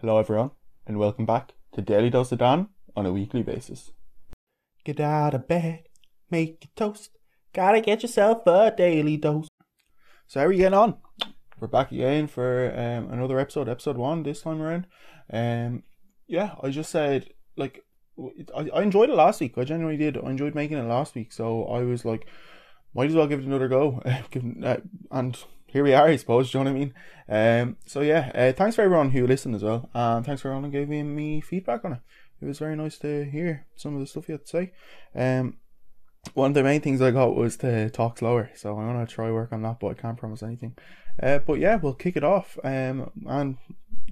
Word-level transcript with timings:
Hello, 0.00 0.16
everyone, 0.16 0.52
and 0.86 0.96
welcome 0.96 1.26
back 1.26 1.54
to 1.72 1.82
Daily 1.82 2.08
Dose 2.08 2.30
of 2.30 2.38
Dan 2.38 2.68
on 2.94 3.04
a 3.04 3.12
weekly 3.12 3.42
basis. 3.42 3.90
Get 4.84 5.00
out 5.00 5.34
of 5.34 5.48
bed, 5.48 5.88
make 6.30 6.62
your 6.62 6.70
toast. 6.76 7.10
Gotta 7.52 7.80
get 7.80 8.02
yourself 8.02 8.46
a 8.46 8.70
daily 8.70 9.16
dose. 9.16 9.48
So, 10.28 10.38
how 10.38 10.46
are 10.46 10.52
you 10.52 10.58
getting 10.58 10.78
on? 10.78 10.98
We're 11.58 11.66
back 11.66 11.90
again 11.90 12.28
for 12.28 12.70
um, 12.76 13.12
another 13.12 13.40
episode, 13.40 13.68
episode 13.68 13.96
one 13.96 14.22
this 14.22 14.42
time 14.42 14.62
around. 14.62 14.86
Um, 15.32 15.82
yeah, 16.28 16.54
I 16.62 16.70
just 16.70 16.92
said, 16.92 17.30
like, 17.56 17.84
I, 18.56 18.70
I 18.72 18.82
enjoyed 18.82 19.10
it 19.10 19.16
last 19.16 19.40
week. 19.40 19.58
I 19.58 19.64
genuinely 19.64 19.98
did. 19.98 20.16
I 20.16 20.30
enjoyed 20.30 20.54
making 20.54 20.78
it 20.78 20.82
last 20.82 21.16
week. 21.16 21.32
So, 21.32 21.64
I 21.64 21.80
was 21.80 22.04
like, 22.04 22.28
might 22.94 23.08
as 23.08 23.16
well 23.16 23.26
give 23.26 23.40
it 23.40 23.46
another 23.46 23.66
go. 23.66 24.00
uh, 24.62 24.76
and 25.10 25.44
here 25.68 25.84
we 25.84 25.92
are, 25.92 26.06
I 26.06 26.16
suppose. 26.16 26.50
Do 26.50 26.58
you 26.58 26.64
know 26.64 26.72
what 26.72 26.76
I 26.76 26.80
mean? 26.80 26.94
Um, 27.28 27.76
so 27.86 28.00
yeah, 28.00 28.32
uh, 28.34 28.52
thanks 28.52 28.74
for 28.74 28.82
everyone 28.82 29.10
who 29.10 29.26
listened 29.26 29.54
as 29.54 29.62
well, 29.62 29.90
and 29.94 30.24
thanks 30.24 30.40
for 30.40 30.48
everyone 30.48 30.64
who 30.64 30.70
gave 30.70 30.88
me, 30.88 31.40
feedback 31.42 31.84
on 31.84 31.92
it. 31.92 32.00
It 32.40 32.46
was 32.46 32.58
very 32.58 32.74
nice 32.74 32.96
to 32.98 33.24
hear 33.24 33.66
some 33.76 33.94
of 33.94 34.00
the 34.00 34.06
stuff 34.06 34.28
you 34.28 34.32
had 34.32 34.46
to 34.46 34.48
say. 34.48 34.72
Um, 35.14 35.58
one 36.34 36.52
of 36.52 36.54
the 36.54 36.62
main 36.62 36.80
things 36.80 37.02
I 37.02 37.10
got 37.10 37.36
was 37.36 37.58
to 37.58 37.90
talk 37.90 38.18
slower, 38.18 38.50
so 38.54 38.78
I'm 38.78 38.86
gonna 38.86 39.06
try 39.06 39.30
work 39.30 39.52
on 39.52 39.62
that, 39.62 39.78
but 39.78 39.88
I 39.88 39.94
can't 39.94 40.16
promise 40.16 40.42
anything. 40.42 40.74
Uh, 41.22 41.38
but 41.38 41.58
yeah, 41.58 41.76
we'll 41.76 41.94
kick 41.94 42.16
it 42.16 42.24
off. 42.24 42.58
Um, 42.64 43.10
and 43.26 43.58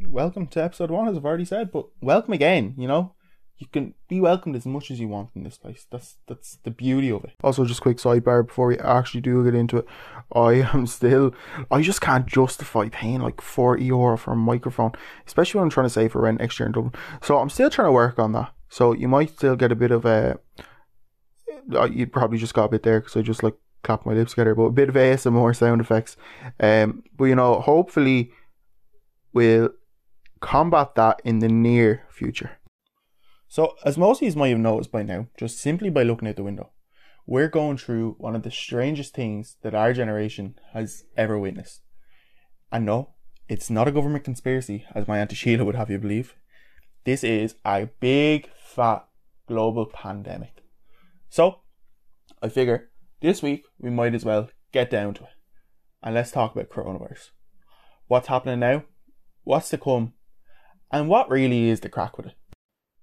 welcome 0.06 0.46
to 0.48 0.62
episode 0.62 0.90
one, 0.90 1.08
as 1.08 1.16
I've 1.16 1.24
already 1.24 1.46
said. 1.46 1.72
But 1.72 1.86
welcome 2.02 2.34
again. 2.34 2.74
You 2.76 2.88
know, 2.88 3.14
you 3.58 3.66
can 3.66 3.94
be 4.08 4.20
welcomed 4.20 4.54
as 4.54 4.66
much 4.66 4.90
as 4.90 5.00
you 5.00 5.08
want 5.08 5.30
in 5.34 5.42
this 5.42 5.56
place. 5.56 5.86
That's 5.90 6.16
that's 6.26 6.56
the 6.64 6.70
beauty 6.70 7.10
of 7.10 7.24
it. 7.24 7.32
Also, 7.42 7.64
just 7.64 7.80
quick 7.80 7.96
sidebar 7.96 8.46
before 8.46 8.66
we 8.66 8.78
actually 8.78 9.22
do 9.22 9.42
get 9.44 9.54
into 9.54 9.78
it, 9.78 9.86
I 10.34 10.68
am 10.74 10.86
still 10.98 11.34
I 11.70 11.80
just 11.80 12.00
can't 12.00 12.26
justify 12.26 12.88
paying 12.90 13.20
like 13.20 13.40
forty 13.40 13.84
euro 13.84 14.18
for 14.18 14.32
a 14.32 14.36
microphone, 14.36 14.92
especially 15.26 15.58
when 15.58 15.66
I'm 15.66 15.70
trying 15.70 15.86
to 15.86 15.90
save 15.90 16.12
for 16.12 16.20
rent 16.20 16.40
next 16.40 16.60
year 16.60 16.66
in 16.66 16.72
Dublin. 16.72 16.92
So 17.22 17.38
I'm 17.38 17.50
still 17.50 17.70
trying 17.70 17.88
to 17.88 17.92
work 17.92 18.18
on 18.18 18.32
that. 18.32 18.52
So 18.68 18.92
you 18.92 19.08
might 19.08 19.30
still 19.30 19.56
get 19.56 19.72
a 19.72 19.76
bit 19.76 19.90
of 19.90 20.04
a. 20.04 20.38
Uh, 21.72 21.84
you 21.84 22.06
probably 22.06 22.38
just 22.38 22.54
got 22.54 22.64
a 22.64 22.68
bit 22.68 22.82
there 22.82 23.00
because 23.00 23.16
I 23.16 23.22
just 23.22 23.42
like 23.42 23.54
clap 23.82 24.04
my 24.04 24.12
lips 24.12 24.32
together, 24.32 24.54
but 24.54 24.64
a 24.64 24.70
bit 24.70 24.88
of 24.88 24.94
ASMR 24.96 25.56
sound 25.56 25.80
effects. 25.80 26.16
Um, 26.60 27.04
but 27.16 27.24
you 27.24 27.34
know, 27.34 27.60
hopefully, 27.60 28.32
we'll 29.32 29.70
combat 30.40 30.94
that 30.96 31.22
in 31.24 31.38
the 31.38 31.48
near 31.48 32.04
future. 32.10 32.58
So, 33.48 33.76
as 33.84 33.96
most 33.96 34.22
of 34.22 34.28
you 34.28 34.38
might 34.38 34.48
have 34.48 34.58
noticed 34.58 34.90
by 34.90 35.02
now, 35.02 35.28
just 35.38 35.58
simply 35.58 35.88
by 35.88 36.02
looking 36.02 36.28
out 36.28 36.36
the 36.36 36.42
window, 36.42 36.70
we're 37.26 37.48
going 37.48 37.76
through 37.76 38.16
one 38.18 38.36
of 38.36 38.42
the 38.42 38.50
strangest 38.50 39.14
things 39.14 39.56
that 39.62 39.74
our 39.74 39.92
generation 39.92 40.58
has 40.72 41.04
ever 41.16 41.38
witnessed. 41.38 41.82
And 42.72 42.84
no, 42.84 43.10
it's 43.48 43.70
not 43.70 43.88
a 43.88 43.92
government 43.92 44.24
conspiracy, 44.24 44.84
as 44.94 45.06
my 45.06 45.18
Auntie 45.18 45.36
Sheila 45.36 45.64
would 45.64 45.76
have 45.76 45.90
you 45.90 45.98
believe. 45.98 46.34
This 47.04 47.22
is 47.22 47.54
a 47.64 47.88
big, 48.00 48.50
fat 48.56 49.06
global 49.46 49.86
pandemic. 49.86 50.64
So, 51.28 51.60
I 52.42 52.48
figure 52.48 52.90
this 53.20 53.42
week 53.42 53.64
we 53.78 53.90
might 53.90 54.14
as 54.14 54.24
well 54.24 54.50
get 54.72 54.90
down 54.90 55.14
to 55.14 55.22
it. 55.24 55.30
And 56.02 56.14
let's 56.14 56.30
talk 56.30 56.54
about 56.54 56.68
coronavirus. 56.68 57.30
What's 58.08 58.28
happening 58.28 58.60
now? 58.60 58.84
What's 59.44 59.70
to 59.70 59.78
come? 59.78 60.12
And 60.90 61.08
what 61.08 61.30
really 61.30 61.68
is 61.68 61.80
the 61.80 61.88
crack 61.88 62.16
with 62.16 62.26
it? 62.26 62.34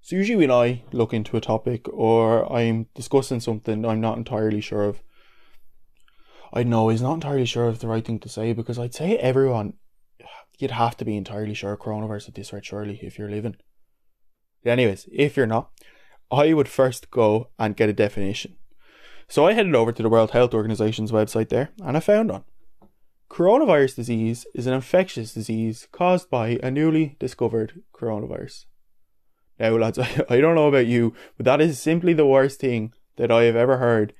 So 0.05 0.17
usually 0.17 0.35
when 0.35 0.51
I 0.51 0.83
look 0.91 1.13
into 1.13 1.37
a 1.37 1.41
topic 1.41 1.87
or 1.87 2.51
I'm 2.51 2.87
discussing 2.93 3.39
something 3.39 3.85
I'm 3.85 4.01
not 4.01 4.17
entirely 4.17 4.59
sure 4.59 4.83
of, 4.83 5.01
I 6.51 6.63
know 6.63 6.89
is 6.89 7.01
not 7.01 7.13
entirely 7.13 7.45
sure 7.45 7.69
of 7.69 7.79
the 7.79 7.87
right 7.87 8.03
thing 8.03 8.19
to 8.19 8.27
say 8.27 8.51
because 8.51 8.77
I'd 8.77 8.93
say 8.93 9.15
everyone, 9.17 9.75
you'd 10.59 10.71
have 10.71 10.97
to 10.97 11.05
be 11.05 11.15
entirely 11.15 11.53
sure 11.53 11.71
of 11.71 11.79
coronavirus 11.79 12.27
at 12.27 12.35
this 12.35 12.51
rate 12.51 12.65
surely 12.65 12.99
if 13.01 13.17
you're 13.17 13.29
living. 13.29 13.55
Anyways, 14.65 15.07
if 15.09 15.37
you're 15.37 15.45
not, 15.45 15.71
I 16.29 16.51
would 16.51 16.67
first 16.67 17.09
go 17.09 17.51
and 17.57 17.77
get 17.77 17.87
a 17.87 17.93
definition. 17.93 18.57
So 19.29 19.47
I 19.47 19.53
headed 19.53 19.73
over 19.73 19.93
to 19.93 20.03
the 20.03 20.09
World 20.09 20.31
Health 20.31 20.53
Organization's 20.53 21.13
website 21.13 21.47
there 21.47 21.69
and 21.81 21.95
I 21.95 22.01
found 22.01 22.29
one. 22.29 22.43
Coronavirus 23.29 23.95
disease 23.95 24.45
is 24.53 24.67
an 24.67 24.73
infectious 24.73 25.33
disease 25.33 25.87
caused 25.93 26.29
by 26.29 26.59
a 26.61 26.69
newly 26.69 27.15
discovered 27.19 27.83
coronavirus. 27.95 28.65
Now, 29.59 29.77
lads, 29.77 29.99
I 30.29 30.41
don't 30.41 30.55
know 30.55 30.67
about 30.67 30.87
you, 30.87 31.13
but 31.37 31.45
that 31.45 31.61
is 31.61 31.79
simply 31.79 32.13
the 32.13 32.25
worst 32.25 32.59
thing 32.59 32.93
that 33.17 33.31
I 33.31 33.43
have 33.43 33.55
ever 33.55 33.77
heard 33.77 34.13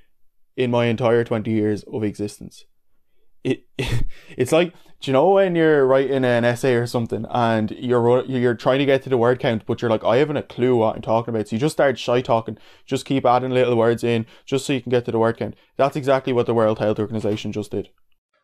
in 0.56 0.72
my 0.72 0.86
entire 0.86 1.24
20 1.24 1.52
years 1.52 1.84
of 1.84 2.04
existence. 2.04 2.66
It, 3.44 3.66
it's 4.38 4.52
like, 4.52 4.74
do 5.04 5.12
you 5.12 5.14
know 5.14 5.32
when 5.32 5.54
you're 5.54 5.86
writing 5.86 6.24
an 6.24 6.46
essay 6.46 6.76
or 6.76 6.88
something 6.88 7.26
and 7.30 7.72
you're 7.72 8.24
you're 8.24 8.56
trying 8.56 8.80
to 8.80 8.86
get 8.86 9.04
to 9.04 9.10
the 9.10 9.18
word 9.18 9.38
count, 9.38 9.66
but 9.66 9.82
you're 9.82 9.92
like, 9.92 10.06
I 10.06 10.16
haven't 10.18 10.38
a 10.38 10.44
clue 10.44 10.78
what 10.78 10.96
I'm 10.96 11.02
talking 11.02 11.34
about. 11.34 11.50
So 11.50 11.58
you 11.58 11.60
just 11.60 11.76
start 11.76 12.00
shy 12.00 12.22
talking, 12.22 12.58
just 12.86 13.04
keep 13.04 13.26
adding 13.26 13.52
little 13.52 13.76
words 13.76 14.06
in, 14.06 14.26
just 14.46 14.66
so 14.66 14.72
you 14.72 14.82
can 14.82 14.92
get 14.92 15.04
to 15.06 15.12
the 15.12 15.20
word 15.20 15.38
count. 15.38 15.56
That's 15.76 15.98
exactly 15.98 16.32
what 16.32 16.46
the 16.46 16.54
World 16.54 16.80
Health 16.80 17.00
Organization 17.00 17.52
just 17.52 17.72
did. 17.72 17.90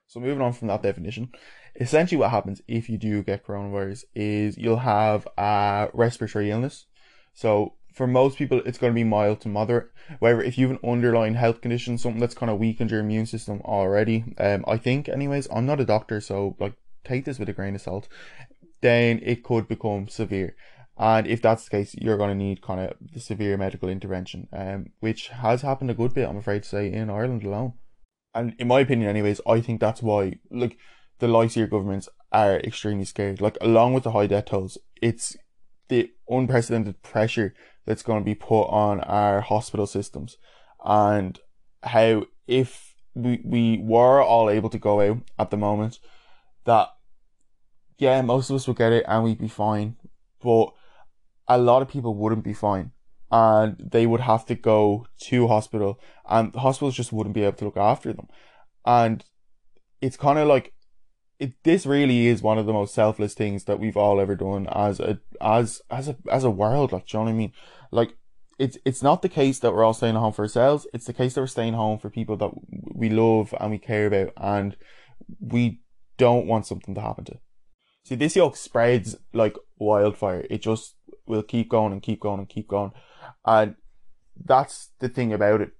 So 0.07 0.19
moving 0.19 0.41
on 0.41 0.51
from 0.51 0.67
that 0.67 0.83
definition, 0.83 1.29
essentially 1.75 2.19
what 2.19 2.31
happens 2.31 2.61
if 2.67 2.89
you 2.89 2.97
do 2.97 3.23
get 3.23 3.45
coronavirus 3.45 4.03
is 4.15 4.57
you'll 4.57 4.77
have 4.77 5.27
a 5.37 5.89
respiratory 5.93 6.51
illness. 6.51 6.85
So 7.33 7.73
for 7.93 8.07
most 8.07 8.37
people, 8.37 8.61
it's 8.65 8.77
going 8.77 8.93
to 8.93 8.95
be 8.95 9.03
mild 9.03 9.41
to 9.41 9.49
moderate. 9.49 9.89
However, 10.21 10.41
if 10.41 10.57
you 10.57 10.67
have 10.67 10.77
an 10.77 10.89
underlying 10.89 11.35
health 11.35 11.61
condition, 11.61 11.97
something 11.97 12.19
that's 12.19 12.35
kind 12.35 12.51
of 12.51 12.59
weakened 12.59 12.91
your 12.91 13.01
immune 13.01 13.25
system 13.25 13.61
already, 13.65 14.35
um, 14.37 14.63
I 14.67 14.77
think, 14.77 15.09
anyways, 15.09 15.47
I'm 15.51 15.65
not 15.65 15.79
a 15.79 15.85
doctor, 15.85 16.21
so 16.21 16.55
like 16.59 16.73
take 17.03 17.25
this 17.25 17.39
with 17.39 17.49
a 17.49 17.53
grain 17.53 17.75
of 17.75 17.81
salt. 17.81 18.07
Then 18.81 19.19
it 19.23 19.43
could 19.43 19.67
become 19.67 20.07
severe, 20.07 20.55
and 20.97 21.27
if 21.27 21.41
that's 21.41 21.63
the 21.63 21.71
case, 21.71 21.95
you're 21.95 22.17
going 22.17 22.29
to 22.29 22.43
need 22.45 22.61
kind 22.61 22.79
of 22.81 22.97
the 23.13 23.19
severe 23.19 23.57
medical 23.57 23.89
intervention, 23.89 24.47
um, 24.53 24.91
which 24.99 25.29
has 25.29 25.61
happened 25.61 25.89
a 25.89 25.93
good 25.93 26.13
bit, 26.13 26.27
I'm 26.27 26.37
afraid 26.37 26.63
to 26.63 26.69
say, 26.69 26.91
in 26.91 27.09
Ireland 27.09 27.43
alone. 27.43 27.73
And 28.35 28.53
in 28.59 28.67
my 28.67 28.81
opinion, 28.81 29.09
anyways, 29.09 29.41
I 29.47 29.61
think 29.61 29.79
that's 29.79 30.03
why, 30.03 30.35
like, 30.51 30.77
the 31.19 31.51
your 31.55 31.67
governments 31.67 32.09
are 32.31 32.57
extremely 32.57 33.05
scared. 33.05 33.41
Like, 33.41 33.57
along 33.61 33.93
with 33.93 34.03
the 34.03 34.11
high 34.11 34.27
death 34.27 34.45
tolls, 34.45 34.77
it's 35.01 35.35
the 35.89 36.11
unprecedented 36.29 37.01
pressure 37.01 37.53
that's 37.85 38.03
going 38.03 38.19
to 38.19 38.25
be 38.25 38.35
put 38.35 38.63
on 38.63 39.01
our 39.01 39.41
hospital 39.41 39.87
systems. 39.87 40.37
And 40.83 41.39
how 41.83 42.25
if 42.47 42.95
we, 43.13 43.41
we 43.43 43.79
were 43.83 44.21
all 44.21 44.49
able 44.49 44.69
to 44.69 44.79
go 44.79 45.01
out 45.01 45.21
at 45.37 45.49
the 45.49 45.57
moment 45.57 45.99
that 46.65 46.89
yeah 47.97 48.21
most 48.21 48.49
of 48.49 48.55
us 48.55 48.67
would 48.67 48.77
get 48.77 48.91
it 48.91 49.05
and 49.07 49.23
we'd 49.23 49.39
be 49.39 49.47
fine. 49.47 49.97
But 50.41 50.73
a 51.47 51.57
lot 51.57 51.81
of 51.81 51.89
people 51.89 52.15
wouldn't 52.15 52.43
be 52.43 52.53
fine. 52.53 52.91
And 53.31 53.77
they 53.91 54.07
would 54.07 54.21
have 54.21 54.45
to 54.47 54.55
go 54.55 55.05
to 55.23 55.47
hospital 55.47 55.99
and 56.27 56.53
hospitals 56.55 56.95
just 56.95 57.11
wouldn't 57.11 57.35
be 57.35 57.43
able 57.43 57.57
to 57.57 57.65
look 57.65 57.77
after 57.77 58.11
them. 58.13 58.27
And 58.85 59.23
it's 60.01 60.17
kind 60.17 60.39
of 60.39 60.47
like 60.47 60.73
it 61.39 61.53
this 61.63 61.85
really 61.85 62.27
is 62.27 62.41
one 62.41 62.57
of 62.57 62.65
the 62.65 62.73
most 62.73 62.93
selfless 62.93 63.33
things 63.33 63.63
that 63.63 63.79
we've 63.79 63.97
all 63.97 64.19
ever 64.19 64.35
done 64.35 64.67
as 64.71 64.99
a 64.99 65.19
as 65.41 65.81
as 65.89 66.09
a 66.09 66.17
as 66.29 66.43
a 66.43 66.49
world 66.49 66.91
like 66.91 67.07
do 67.07 67.17
you 67.17 67.19
know 67.19 67.25
what 67.25 67.31
I 67.31 67.37
mean? 67.37 67.53
Like 67.91 68.13
it's 68.59 68.77
it's 68.83 69.01
not 69.01 69.21
the 69.21 69.29
case 69.29 69.59
that 69.59 69.73
we're 69.73 69.83
all 69.83 69.93
staying 69.93 70.15
home 70.15 70.33
for 70.33 70.43
ourselves. 70.43 70.85
It's 70.93 71.05
the 71.05 71.13
case 71.13 71.33
that 71.33 71.41
we're 71.41 71.47
staying 71.47 71.73
home 71.73 71.97
for 71.97 72.09
people 72.09 72.35
that 72.37 72.51
we 72.93 73.09
love 73.09 73.53
and 73.59 73.71
we 73.71 73.79
care 73.79 74.07
about 74.07 74.33
and 74.35 74.75
we 75.39 75.79
don't 76.17 76.45
want 76.45 76.67
something 76.67 76.93
to 76.93 77.01
happen 77.01 77.23
to. 77.25 77.39
See 78.03 78.15
this 78.15 78.35
yoke 78.35 78.57
spreads 78.57 79.15
like 79.33 79.55
wildfire. 79.77 80.45
It 80.49 80.61
just 80.61 80.95
will 81.25 81.43
keep 81.43 81.69
going 81.69 81.93
and 81.93 82.01
keep 82.01 82.19
going 82.19 82.39
and 82.39 82.49
keep 82.49 82.67
going. 82.67 82.91
And 83.45 83.75
that's 84.43 84.91
the 84.99 85.07
thing 85.07 85.31
about 85.31 85.61
it. 85.61 85.71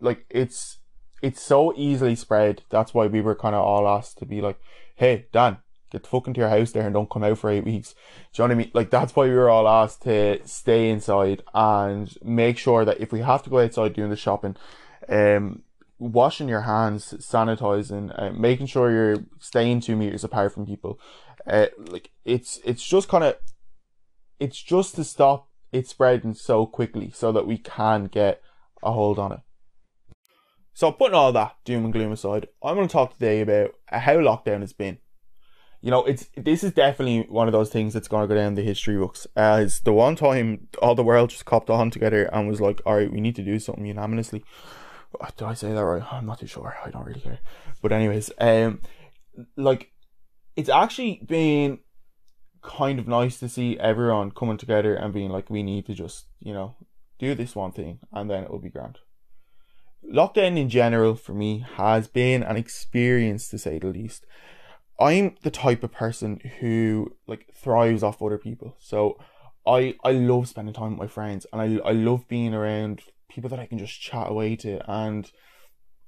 Like 0.00 0.24
it's 0.30 0.78
it's 1.20 1.42
so 1.42 1.74
easily 1.76 2.14
spread. 2.14 2.62
That's 2.70 2.94
why 2.94 3.08
we 3.08 3.20
were 3.20 3.34
kind 3.34 3.56
of 3.56 3.64
all 3.64 3.88
asked 3.88 4.18
to 4.18 4.26
be 4.26 4.40
like 4.40 4.60
hey, 4.98 5.26
Dan, 5.32 5.58
get 5.90 6.02
the 6.02 6.08
fuck 6.08 6.26
into 6.26 6.40
your 6.40 6.50
house 6.50 6.72
there 6.72 6.84
and 6.84 6.92
don't 6.92 7.08
come 7.08 7.24
out 7.24 7.38
for 7.38 7.50
eight 7.50 7.64
weeks. 7.64 7.94
Do 8.32 8.42
you 8.42 8.48
know 8.48 8.54
what 8.54 8.60
I 8.60 8.64
mean? 8.64 8.70
Like, 8.74 8.90
that's 8.90 9.14
why 9.14 9.24
we 9.24 9.34
were 9.34 9.48
all 9.48 9.68
asked 9.68 10.02
to 10.02 10.40
stay 10.44 10.90
inside 10.90 11.42
and 11.54 12.12
make 12.22 12.58
sure 12.58 12.84
that 12.84 13.00
if 13.00 13.12
we 13.12 13.20
have 13.20 13.42
to 13.44 13.50
go 13.50 13.60
outside 13.60 13.94
doing 13.94 14.10
the 14.10 14.16
shopping, 14.16 14.56
um, 15.08 15.62
washing 15.98 16.48
your 16.48 16.62
hands, 16.62 17.14
sanitizing, 17.18 18.12
uh, 18.20 18.32
making 18.32 18.66
sure 18.66 18.90
you're 18.90 19.24
staying 19.38 19.80
two 19.80 19.96
meters 19.96 20.24
apart 20.24 20.52
from 20.52 20.66
people. 20.66 20.98
Uh, 21.46 21.66
like, 21.78 22.10
it's, 22.24 22.58
it's 22.64 22.84
just 22.84 23.08
kind 23.08 23.22
of, 23.22 23.36
it's 24.40 24.60
just 24.60 24.96
to 24.96 25.04
stop 25.04 25.48
it 25.70 25.86
spreading 25.86 26.34
so 26.34 26.66
quickly 26.66 27.10
so 27.14 27.30
that 27.30 27.46
we 27.46 27.56
can 27.56 28.06
get 28.06 28.42
a 28.82 28.92
hold 28.92 29.18
on 29.18 29.32
it. 29.32 29.40
So 30.78 30.92
putting 30.92 31.16
all 31.16 31.32
that 31.32 31.56
doom 31.64 31.82
and 31.82 31.92
gloom 31.92 32.12
aside, 32.12 32.46
I'm 32.62 32.76
going 32.76 32.86
to 32.86 32.92
talk 32.92 33.14
today 33.14 33.40
about 33.40 33.74
how 33.88 34.14
lockdown 34.18 34.60
has 34.60 34.72
been. 34.72 34.98
You 35.80 35.90
know, 35.90 36.04
it's 36.04 36.28
this 36.36 36.62
is 36.62 36.70
definitely 36.70 37.26
one 37.28 37.48
of 37.48 37.52
those 37.52 37.68
things 37.68 37.94
that's 37.94 38.06
going 38.06 38.22
to 38.22 38.32
go 38.32 38.40
down 38.40 38.54
the 38.54 38.62
history 38.62 38.96
books 38.96 39.26
as 39.34 39.80
the 39.80 39.92
one 39.92 40.14
time 40.14 40.68
all 40.80 40.94
the 40.94 41.02
world 41.02 41.30
just 41.30 41.46
copped 41.46 41.68
on 41.68 41.90
together 41.90 42.26
and 42.26 42.48
was 42.48 42.60
like, 42.60 42.80
all 42.86 42.94
right, 42.94 43.12
we 43.12 43.20
need 43.20 43.34
to 43.34 43.42
do 43.42 43.58
something 43.58 43.86
unanimously. 43.86 44.44
Did 45.36 45.46
I 45.48 45.54
say 45.54 45.72
that 45.72 45.84
right? 45.84 46.12
I'm 46.12 46.26
not 46.26 46.38
too 46.38 46.46
sure. 46.46 46.76
I 46.84 46.90
don't 46.90 47.04
really 47.04 47.22
care. 47.22 47.40
But 47.82 47.90
anyways, 47.90 48.30
um, 48.38 48.80
like 49.56 49.90
it's 50.54 50.68
actually 50.68 51.20
been 51.26 51.80
kind 52.62 53.00
of 53.00 53.08
nice 53.08 53.40
to 53.40 53.48
see 53.48 53.76
everyone 53.80 54.30
coming 54.30 54.58
together 54.58 54.94
and 54.94 55.12
being 55.12 55.30
like, 55.30 55.50
we 55.50 55.64
need 55.64 55.86
to 55.86 55.94
just, 55.94 56.26
you 56.38 56.52
know, 56.52 56.76
do 57.18 57.34
this 57.34 57.56
one 57.56 57.72
thing 57.72 57.98
and 58.12 58.30
then 58.30 58.44
it 58.44 58.50
will 58.52 58.60
be 58.60 58.70
grand. 58.70 59.00
Lockdown 60.12 60.56
in 60.56 60.68
general 60.68 61.14
for 61.14 61.34
me 61.34 61.64
has 61.76 62.08
been 62.08 62.42
an 62.42 62.56
experience 62.56 63.48
to 63.50 63.58
say 63.58 63.78
the 63.78 63.88
least. 63.88 64.24
I'm 64.98 65.36
the 65.42 65.50
type 65.50 65.84
of 65.84 65.92
person 65.92 66.40
who 66.60 67.14
like 67.26 67.52
thrives 67.54 68.02
off 68.02 68.22
other 68.22 68.38
people. 68.38 68.76
So 68.78 69.18
I 69.66 69.94
I 70.02 70.12
love 70.12 70.48
spending 70.48 70.74
time 70.74 70.92
with 70.92 70.98
my 70.98 71.06
friends 71.06 71.46
and 71.52 71.60
I 71.60 71.88
I 71.88 71.92
love 71.92 72.26
being 72.26 72.54
around 72.54 73.02
people 73.28 73.50
that 73.50 73.60
I 73.60 73.66
can 73.66 73.78
just 73.78 74.00
chat 74.00 74.30
away 74.30 74.56
to 74.56 74.80
and 74.90 75.30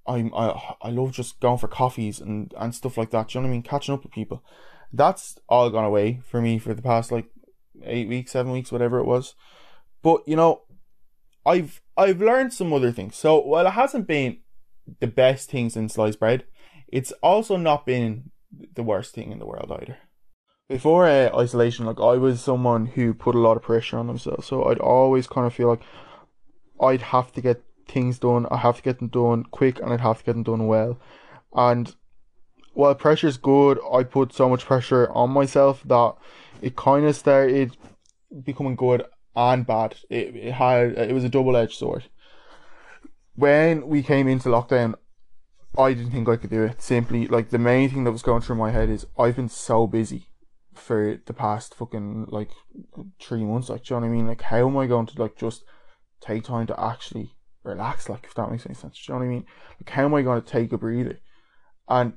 I'm 0.06 0.35
I 0.35 0.75
I 0.82 0.91
love 0.91 1.12
just 1.12 1.38
going 1.41 1.58
for 1.58 1.69
coffees 1.69 2.20
and 2.20 2.53
and 2.56 2.75
stuff 2.75 2.96
like 2.96 3.11
that. 3.11 3.29
Do 3.29 3.38
you 3.38 3.43
know 3.43 3.49
what 3.49 3.53
I 3.53 3.55
mean? 3.55 3.62
Catching 3.62 3.94
up 3.94 4.03
with 4.03 4.12
people. 4.12 4.43
That's 4.93 5.38
all 5.49 5.70
gone 5.70 5.85
away 5.85 6.20
for 6.26 6.41
me 6.41 6.58
for 6.58 6.75
the 6.75 6.82
past 6.82 7.12
like 7.12 7.26
eight 7.85 8.08
weeks, 8.08 8.32
seven 8.32 8.50
weeks, 8.50 8.73
whatever 8.73 8.99
it 8.99 9.05
was. 9.06 9.35
But 10.03 10.26
you 10.26 10.37
know, 10.37 10.62
I've 11.46 11.81
I've 12.00 12.23
learned 12.23 12.55
some 12.55 12.73
other 12.73 12.93
things. 12.93 13.14
So 13.17 13.38
while 13.38 13.67
it 13.67 13.73
hasn't 13.73 14.06
been 14.06 14.38
the 15.00 15.06
best 15.06 15.50
things 15.50 15.76
in 15.76 15.91
sliced 15.91 16.19
bread, 16.19 16.44
it's 16.88 17.12
also 17.23 17.58
not 17.58 17.85
been 17.85 18.31
the 18.75 18.82
worst 18.82 19.14
thing 19.14 19.31
in 19.31 19.38
the 19.38 19.47
world 19.47 19.70
either. 19.70 19.99
Before 20.67 21.06
uh, 21.06 21.31
isolation, 21.37 21.85
like 21.85 22.00
I 22.00 22.17
was 22.17 22.41
someone 22.41 22.87
who 22.87 23.12
put 23.12 23.35
a 23.35 23.38
lot 23.38 23.58
of 23.58 23.62
pressure 23.62 23.99
on 23.99 24.06
themselves, 24.06 24.47
so 24.47 24.64
I'd 24.64 24.79
always 24.79 25.26
kind 25.26 25.47
of 25.47 25.52
feel 25.52 25.69
like 25.69 25.82
I'd 26.81 27.02
have 27.02 27.32
to 27.32 27.43
get 27.43 27.62
things 27.87 28.19
done. 28.19 28.46
I 28.50 28.56
have 28.56 28.76
to 28.76 28.82
get 28.82 28.99
them 28.99 29.08
done 29.08 29.44
quick, 29.50 29.79
and 29.79 29.93
I'd 29.93 30.00
have 30.00 30.20
to 30.20 30.25
get 30.25 30.32
them 30.32 30.44
done 30.44 30.67
well. 30.67 30.99
And 31.53 31.94
while 32.73 32.94
pressure 32.94 33.26
is 33.26 33.37
good, 33.37 33.79
I 33.93 34.05
put 34.05 34.32
so 34.32 34.49
much 34.49 34.64
pressure 34.64 35.11
on 35.11 35.31
myself 35.31 35.82
that 35.85 36.14
it 36.62 36.76
kind 36.76 37.05
of 37.05 37.14
started 37.14 37.76
becoming 38.44 38.76
good 38.76 39.05
and 39.35 39.67
bad. 39.67 39.97
It, 40.09 40.37
it 40.37 40.53
had 40.53 40.93
it 40.99 41.15
was 41.15 41.25
a 41.25 41.29
double 41.29 41.56
edged 41.56 41.79
sword. 41.79 42.05
When 43.35 43.88
we 43.88 44.03
came 44.03 44.29
into 44.29 44.49
lockdown, 44.49 44.94
I 45.79 45.94
didn't 45.94 46.12
think 46.12 46.29
I 46.29 46.37
could 46.37 46.50
do 46.50 46.65
it. 46.65 46.82
Simply, 46.82 47.27
like 47.27 47.50
the 47.50 47.59
main 47.59 47.91
thing 47.91 48.05
that 48.05 48.12
was 48.12 48.23
going 48.23 48.43
through 48.43 48.56
my 48.56 48.71
head 48.71 48.91
is 48.91 49.06
I've 49.19 49.37
been 49.37 49.49
so 49.49 49.87
busy 49.87 50.27
for 50.75 51.21
the 51.27 51.32
past 51.32 51.75
fucking 51.75 52.27
like 52.29 52.50
three 53.21 53.44
months. 53.44 53.69
Like, 53.69 53.85
do 53.85 53.94
you 53.94 54.00
know 54.00 54.06
what 54.06 54.12
I 54.12 54.17
mean? 54.17 54.27
Like, 54.27 54.43
how 54.43 54.69
am 54.69 54.77
I 54.77 54.87
going 54.87 55.06
to 55.06 55.21
like 55.21 55.37
just 55.37 55.65
take 56.21 56.44
time 56.44 56.67
to 56.67 56.81
actually 56.81 57.37
relax? 57.62 58.09
Like, 58.09 58.25
if 58.25 58.35
that 58.35 58.50
makes 58.50 58.67
any 58.67 58.75
sense. 58.75 58.94
Do 58.94 59.12
you 59.12 59.15
know 59.15 59.25
what 59.25 59.31
I 59.31 59.35
mean? 59.35 59.47
Like, 59.81 59.91
how 59.91 60.05
am 60.05 60.15
I 60.15 60.23
going 60.23 60.43
to 60.43 60.49
take 60.49 60.73
a 60.73 60.79
breather? 60.79 61.21
And 61.88 62.15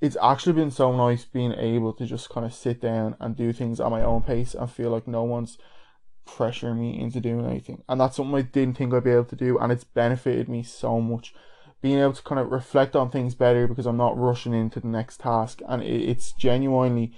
it's 0.00 0.16
actually 0.22 0.52
been 0.52 0.70
so 0.70 0.94
nice 0.94 1.24
being 1.24 1.52
able 1.52 1.92
to 1.94 2.06
just 2.06 2.28
kind 2.28 2.44
of 2.44 2.54
sit 2.54 2.80
down 2.80 3.16
and 3.20 3.36
do 3.36 3.52
things 3.52 3.80
at 3.80 3.90
my 3.90 4.02
own 4.02 4.22
pace 4.22 4.54
and 4.54 4.70
feel 4.70 4.90
like 4.90 5.08
no 5.08 5.22
one's 5.22 5.58
pressuring 6.26 6.78
me 6.78 7.00
into 7.00 7.20
doing 7.20 7.46
anything. 7.46 7.82
And 7.88 8.00
that's 8.00 8.16
something 8.16 8.34
I 8.34 8.42
didn't 8.42 8.76
think 8.76 8.92
I'd 8.92 9.04
be 9.04 9.10
able 9.10 9.24
to 9.24 9.36
do, 9.36 9.58
and 9.58 9.72
it's 9.72 9.84
benefited 9.84 10.48
me 10.48 10.62
so 10.62 11.00
much. 11.00 11.34
Being 11.80 11.98
able 11.98 12.14
to 12.14 12.22
kind 12.22 12.40
of 12.40 12.50
reflect 12.50 12.96
on 12.96 13.10
things 13.10 13.34
better 13.34 13.66
because 13.66 13.86
I'm 13.86 13.98
not 13.98 14.18
rushing 14.18 14.54
into 14.54 14.80
the 14.80 14.88
next 14.88 15.20
task, 15.20 15.60
and 15.68 15.82
it's 15.82 16.32
genuinely, 16.32 17.12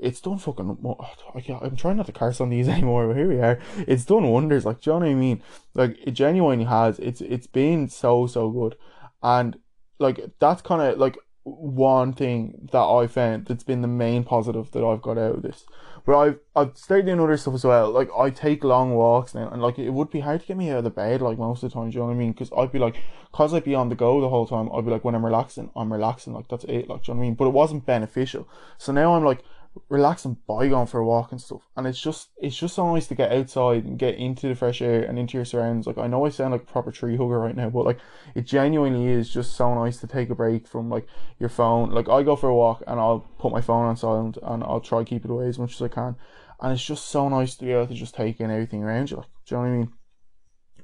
it's 0.00 0.20
done 0.20 0.38
fucking. 0.38 0.78
I'm 1.62 1.76
trying 1.76 1.96
not 1.96 2.06
to 2.06 2.12
curse 2.12 2.40
on 2.40 2.50
these 2.50 2.68
anymore, 2.76 3.08
but 3.08 3.16
here 3.16 3.28
we 3.28 3.40
are. 3.40 3.58
It's 3.86 4.04
done 4.04 4.28
wonders. 4.28 4.64
Like, 4.64 4.80
do 4.80 4.90
you 4.90 4.94
know 4.94 5.06
what 5.06 5.10
I 5.10 5.14
mean? 5.14 5.42
Like, 5.74 5.96
it 6.04 6.12
genuinely 6.12 6.66
has. 6.66 6.98
It's 6.98 7.20
it's 7.22 7.46
been 7.46 7.88
so 7.88 8.26
so 8.26 8.50
good, 8.50 8.76
and 9.22 9.58
like 9.98 10.20
that's 10.38 10.62
kind 10.62 10.82
of 10.82 10.98
like 10.98 11.16
one 11.44 12.12
thing 12.12 12.68
that 12.72 12.82
I 12.82 13.06
found 13.06 13.46
that's 13.46 13.64
been 13.64 13.82
the 13.82 13.88
main 13.88 14.24
positive 14.24 14.70
that 14.72 14.84
I've 14.84 15.02
got 15.02 15.18
out 15.18 15.36
of 15.36 15.42
this. 15.42 15.64
But 16.10 16.18
I've 16.18 16.38
I've 16.56 16.76
started 16.76 17.06
doing 17.06 17.20
other 17.20 17.36
stuff 17.36 17.54
as 17.54 17.64
well. 17.64 17.88
Like 17.88 18.08
I 18.18 18.30
take 18.30 18.64
long 18.64 18.96
walks 18.96 19.32
now, 19.32 19.48
and 19.48 19.62
like 19.62 19.78
it 19.78 19.90
would 19.90 20.10
be 20.10 20.18
hard 20.18 20.40
to 20.40 20.46
get 20.48 20.56
me 20.56 20.68
out 20.68 20.78
of 20.78 20.82
the 20.82 20.90
bed 20.90 21.22
like 21.22 21.38
most 21.38 21.62
of 21.62 21.70
the 21.70 21.74
time. 21.74 21.88
Do 21.88 21.94
you 21.94 22.00
know 22.00 22.06
what 22.06 22.14
I 22.14 22.16
mean? 22.16 22.32
Because 22.32 22.50
I'd 22.58 22.72
be 22.72 22.80
like, 22.80 22.96
cause 23.30 23.54
I'd 23.54 23.62
be 23.62 23.76
on 23.76 23.90
the 23.90 23.94
go 23.94 24.20
the 24.20 24.28
whole 24.28 24.44
time. 24.44 24.68
I'd 24.74 24.84
be 24.84 24.90
like, 24.90 25.04
when 25.04 25.14
I'm 25.14 25.24
relaxing, 25.24 25.70
I'm 25.76 25.92
relaxing. 25.92 26.32
Like 26.32 26.48
that's 26.48 26.64
it. 26.64 26.88
Like 26.88 27.04
do 27.04 27.12
you 27.12 27.14
know 27.14 27.18
what 27.20 27.26
I 27.26 27.28
mean? 27.28 27.34
But 27.34 27.46
it 27.46 27.52
wasn't 27.52 27.86
beneficial. 27.86 28.48
So 28.76 28.90
now 28.90 29.14
I'm 29.14 29.24
like, 29.24 29.44
relaxing 29.88 30.36
by 30.46 30.68
going 30.68 30.86
for 30.86 30.98
a 30.98 31.06
walk 31.06 31.30
and 31.30 31.40
stuff. 31.40 31.62
And 31.76 31.86
it's 31.86 32.00
just 32.00 32.30
it's 32.36 32.56
just 32.56 32.74
so 32.74 32.92
nice 32.92 33.06
to 33.08 33.14
get 33.14 33.32
outside 33.32 33.84
and 33.84 33.98
get 33.98 34.16
into 34.16 34.48
the 34.48 34.54
fresh 34.54 34.82
air 34.82 35.02
and 35.02 35.18
into 35.18 35.38
your 35.38 35.44
surroundings. 35.44 35.86
Like 35.86 35.98
I 35.98 36.06
know 36.06 36.24
I 36.24 36.30
sound 36.30 36.52
like 36.52 36.62
a 36.62 36.72
proper 36.72 36.90
tree 36.90 37.16
hugger 37.16 37.38
right 37.38 37.56
now, 37.56 37.70
but 37.70 37.84
like 37.84 38.00
it 38.34 38.46
genuinely 38.46 39.06
is 39.06 39.30
just 39.30 39.54
so 39.54 39.74
nice 39.74 39.98
to 39.98 40.06
take 40.06 40.30
a 40.30 40.34
break 40.34 40.66
from 40.66 40.90
like 40.90 41.06
your 41.38 41.48
phone. 41.48 41.90
Like 41.90 42.08
I 42.08 42.22
go 42.22 42.36
for 42.36 42.48
a 42.48 42.54
walk 42.54 42.82
and 42.86 42.98
I'll 42.98 43.20
put 43.38 43.52
my 43.52 43.60
phone 43.60 43.86
on 43.86 43.96
silent 43.96 44.38
and 44.42 44.62
I'll 44.64 44.80
try 44.80 45.04
keep 45.04 45.24
it 45.24 45.30
away 45.30 45.46
as 45.46 45.58
much 45.58 45.74
as 45.74 45.82
I 45.82 45.88
can. 45.88 46.16
And 46.60 46.72
it's 46.72 46.84
just 46.84 47.06
so 47.06 47.28
nice 47.28 47.54
to 47.56 47.64
be 47.64 47.72
able 47.72 47.86
to 47.86 47.94
just 47.94 48.14
take 48.14 48.40
in 48.40 48.50
everything 48.50 48.82
around 48.82 49.10
you. 49.10 49.18
Like, 49.18 49.28
do 49.46 49.54
you 49.54 49.56
know 49.56 49.62
what 49.62 49.68
I 49.68 49.76
mean? 49.76 49.92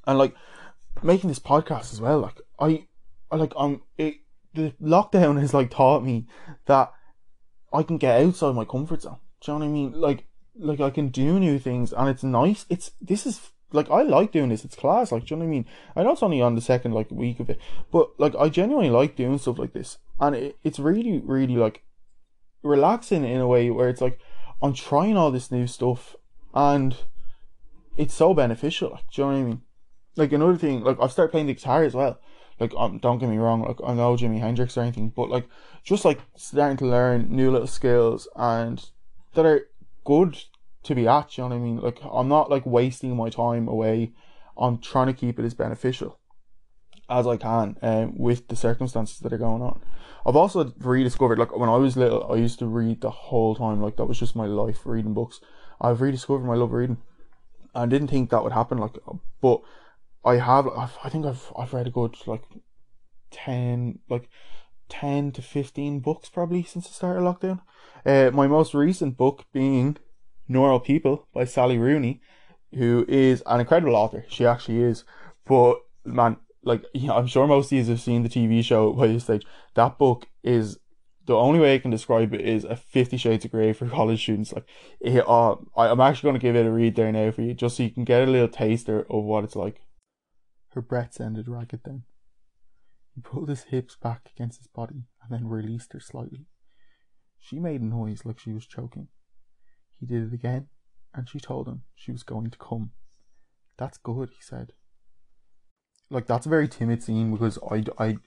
And 0.06 0.18
like 0.18 0.34
making 1.02 1.28
this 1.28 1.38
podcast 1.38 1.92
as 1.92 2.00
well. 2.00 2.20
Like 2.20 2.40
I, 2.58 2.86
I 3.30 3.36
like 3.36 3.52
I'm 3.58 3.82
it. 3.98 4.16
The 4.54 4.72
lockdown 4.80 5.38
has 5.38 5.52
like 5.52 5.70
taught 5.70 6.02
me 6.02 6.26
that 6.64 6.90
I 7.76 7.82
can 7.82 7.98
get 7.98 8.20
outside 8.22 8.54
my 8.54 8.64
comfort 8.64 9.02
zone. 9.02 9.18
Do 9.40 9.52
you 9.52 9.58
know 9.58 9.64
what 9.64 9.70
I 9.70 9.72
mean? 9.72 9.92
Like, 9.92 10.24
like 10.58 10.80
I 10.80 10.90
can 10.90 11.08
do 11.08 11.38
new 11.38 11.58
things, 11.58 11.92
and 11.92 12.08
it's 12.08 12.22
nice. 12.22 12.64
It's 12.70 12.92
this 13.00 13.26
is 13.26 13.50
like 13.72 13.90
I 13.90 14.02
like 14.02 14.32
doing 14.32 14.48
this. 14.48 14.64
It's 14.64 14.76
class. 14.76 15.12
Like, 15.12 15.26
do 15.26 15.34
you 15.34 15.38
know 15.38 15.44
what 15.44 15.50
I 15.50 15.52
mean? 15.52 15.66
I 15.94 16.02
know 16.02 16.12
it's 16.12 16.22
only 16.22 16.40
on 16.40 16.54
the 16.54 16.60
second 16.60 16.92
like 16.92 17.10
week 17.10 17.40
of 17.40 17.50
it, 17.50 17.58
but 17.92 18.18
like 18.18 18.34
I 18.36 18.48
genuinely 18.48 18.90
like 18.90 19.16
doing 19.16 19.38
stuff 19.38 19.58
like 19.58 19.72
this, 19.72 19.98
and 20.18 20.34
it, 20.34 20.58
it's 20.64 20.78
really, 20.78 21.20
really 21.24 21.56
like 21.56 21.82
relaxing 22.62 23.24
in 23.24 23.40
a 23.40 23.46
way 23.46 23.70
where 23.70 23.88
it's 23.88 24.00
like 24.00 24.18
I'm 24.62 24.72
trying 24.72 25.16
all 25.16 25.30
this 25.30 25.50
new 25.50 25.66
stuff, 25.66 26.16
and 26.54 26.96
it's 27.96 28.14
so 28.14 28.32
beneficial. 28.32 28.92
Like, 28.92 29.10
do 29.12 29.22
you 29.22 29.28
know 29.28 29.32
what 29.34 29.40
I 29.40 29.44
mean? 29.44 29.62
Like 30.16 30.32
another 30.32 30.56
thing, 30.56 30.82
like 30.82 30.96
I've 31.00 31.12
started 31.12 31.30
playing 31.30 31.46
the 31.46 31.54
guitar 31.54 31.84
as 31.84 31.94
well 31.94 32.18
like 32.58 32.72
um, 32.76 32.98
don't 32.98 33.18
get 33.18 33.28
me 33.28 33.38
wrong, 33.38 33.62
like 33.62 33.78
I'm 33.84 33.96
no 33.96 34.16
Jimi 34.16 34.40
Hendrix 34.40 34.76
or 34.76 34.82
anything, 34.82 35.12
but 35.14 35.28
like 35.28 35.48
just 35.84 36.04
like 36.04 36.20
starting 36.36 36.76
to 36.78 36.86
learn 36.86 37.28
new 37.30 37.50
little 37.50 37.66
skills 37.66 38.28
and 38.36 38.84
that 39.34 39.46
are 39.46 39.68
good 40.04 40.38
to 40.84 40.94
be 40.94 41.06
at. 41.06 41.36
You 41.36 41.44
know 41.44 41.48
what 41.48 41.56
I 41.56 41.58
mean? 41.58 41.80
Like 41.80 41.98
I'm 42.10 42.28
not 42.28 42.50
like 42.50 42.64
wasting 42.64 43.16
my 43.16 43.28
time 43.28 43.68
away. 43.68 44.12
I'm 44.56 44.78
trying 44.78 45.08
to 45.08 45.12
keep 45.12 45.38
it 45.38 45.44
as 45.44 45.54
beneficial 45.54 46.18
as 47.08 47.26
I 47.26 47.36
can 47.36 47.76
um, 47.82 48.18
with 48.18 48.48
the 48.48 48.56
circumstances 48.56 49.18
that 49.20 49.32
are 49.32 49.38
going 49.38 49.62
on. 49.62 49.80
I've 50.24 50.36
also 50.36 50.72
rediscovered 50.78 51.38
like 51.38 51.56
when 51.56 51.68
I 51.68 51.76
was 51.76 51.96
little, 51.96 52.32
I 52.32 52.36
used 52.36 52.58
to 52.58 52.66
read 52.66 53.00
the 53.00 53.10
whole 53.10 53.54
time. 53.54 53.80
Like 53.80 53.96
that 53.96 54.06
was 54.06 54.18
just 54.18 54.34
my 54.34 54.46
life, 54.46 54.80
reading 54.84 55.14
books. 55.14 55.40
I've 55.80 56.00
rediscovered 56.00 56.44
my 56.44 56.54
love 56.54 56.72
reading. 56.72 56.96
I 57.74 57.86
didn't 57.86 58.08
think 58.08 58.30
that 58.30 58.42
would 58.42 58.52
happen. 58.52 58.78
Like, 58.78 58.96
but 59.40 59.60
I 60.26 60.38
have 60.38 60.66
I've, 60.66 60.98
I 61.04 61.08
think 61.08 61.24
I've 61.24 61.52
I've 61.56 61.72
read 61.72 61.86
a 61.86 61.90
good 61.90 62.16
like 62.26 62.42
ten 63.30 64.00
like 64.10 64.28
ten 64.88 65.30
to 65.32 65.40
fifteen 65.40 66.00
books 66.00 66.28
probably 66.28 66.64
since 66.64 66.88
the 66.88 66.94
start 66.94 67.18
of 67.18 67.22
lockdown. 67.22 67.60
Uh, 68.04 68.32
my 68.32 68.48
most 68.48 68.74
recent 68.74 69.16
book 69.16 69.44
being 69.52 69.96
Normal 70.48 70.80
People 70.80 71.28
by 71.32 71.44
Sally 71.44 71.78
Rooney, 71.78 72.20
who 72.74 73.04
is 73.08 73.42
an 73.46 73.60
incredible 73.60 73.94
author. 73.94 74.24
She 74.28 74.44
actually 74.44 74.82
is. 74.82 75.04
But 75.44 75.76
man, 76.04 76.38
like 76.64 76.82
yeah, 76.92 77.12
I'm 77.12 77.28
sure 77.28 77.46
most 77.46 77.70
of 77.70 77.78
you 77.78 77.84
have 77.84 78.00
seen 78.00 78.24
the 78.24 78.28
TV 78.28 78.64
show 78.64 78.92
by 78.98 79.06
this 79.06 79.24
stage. 79.24 79.46
That 79.74 79.96
book 79.96 80.26
is 80.42 80.80
the 81.26 81.36
only 81.36 81.60
way 81.60 81.74
I 81.74 81.78
can 81.78 81.92
describe 81.92 82.34
it 82.34 82.40
is 82.40 82.64
a 82.64 82.74
Fifty 82.74 83.16
Shades 83.16 83.44
of 83.44 83.52
Grey 83.52 83.72
for 83.72 83.88
college 83.98 84.24
students. 84.24 84.52
Like, 84.52 84.68
it, 85.00 85.24
uh, 85.24 85.52
I, 85.76 85.86
I'm 85.86 86.00
actually 86.00 86.28
going 86.28 86.40
to 86.40 86.46
give 86.46 86.56
it 86.56 86.66
a 86.66 86.70
read 86.72 86.96
there 86.96 87.12
now 87.12 87.30
for 87.30 87.42
you, 87.42 87.54
just 87.54 87.76
so 87.76 87.84
you 87.84 87.90
can 87.90 88.04
get 88.04 88.26
a 88.26 88.30
little 88.30 88.48
taster 88.48 89.06
of 89.08 89.22
what 89.22 89.44
it's 89.44 89.54
like. 89.54 89.85
Her 90.76 90.82
breath 90.82 91.14
sounded 91.14 91.48
ragged 91.48 91.80
then. 91.86 92.02
He 93.14 93.22
pulled 93.22 93.48
his 93.48 93.62
hips 93.62 93.96
back 93.96 94.30
against 94.36 94.58
his 94.58 94.66
body 94.66 95.04
and 95.22 95.30
then 95.30 95.48
released 95.48 95.94
her 95.94 96.00
slightly. 96.00 96.44
She 97.38 97.58
made 97.58 97.80
a 97.80 97.86
noise 97.86 98.26
like 98.26 98.38
she 98.38 98.52
was 98.52 98.66
choking. 98.66 99.08
He 99.98 100.04
did 100.04 100.24
it 100.24 100.34
again, 100.34 100.66
and 101.14 101.26
she 101.26 101.40
told 101.40 101.66
him 101.66 101.84
she 101.94 102.12
was 102.12 102.22
going 102.22 102.50
to 102.50 102.58
come. 102.58 102.90
That's 103.78 103.96
good, 103.96 104.28
he 104.28 104.42
said. 104.42 104.74
Like, 106.10 106.26
that's 106.26 106.44
a 106.44 106.50
very 106.50 106.68
timid 106.68 107.02
scene 107.02 107.32
because 107.32 107.58
I, 107.72 107.82
I, 107.98 108.18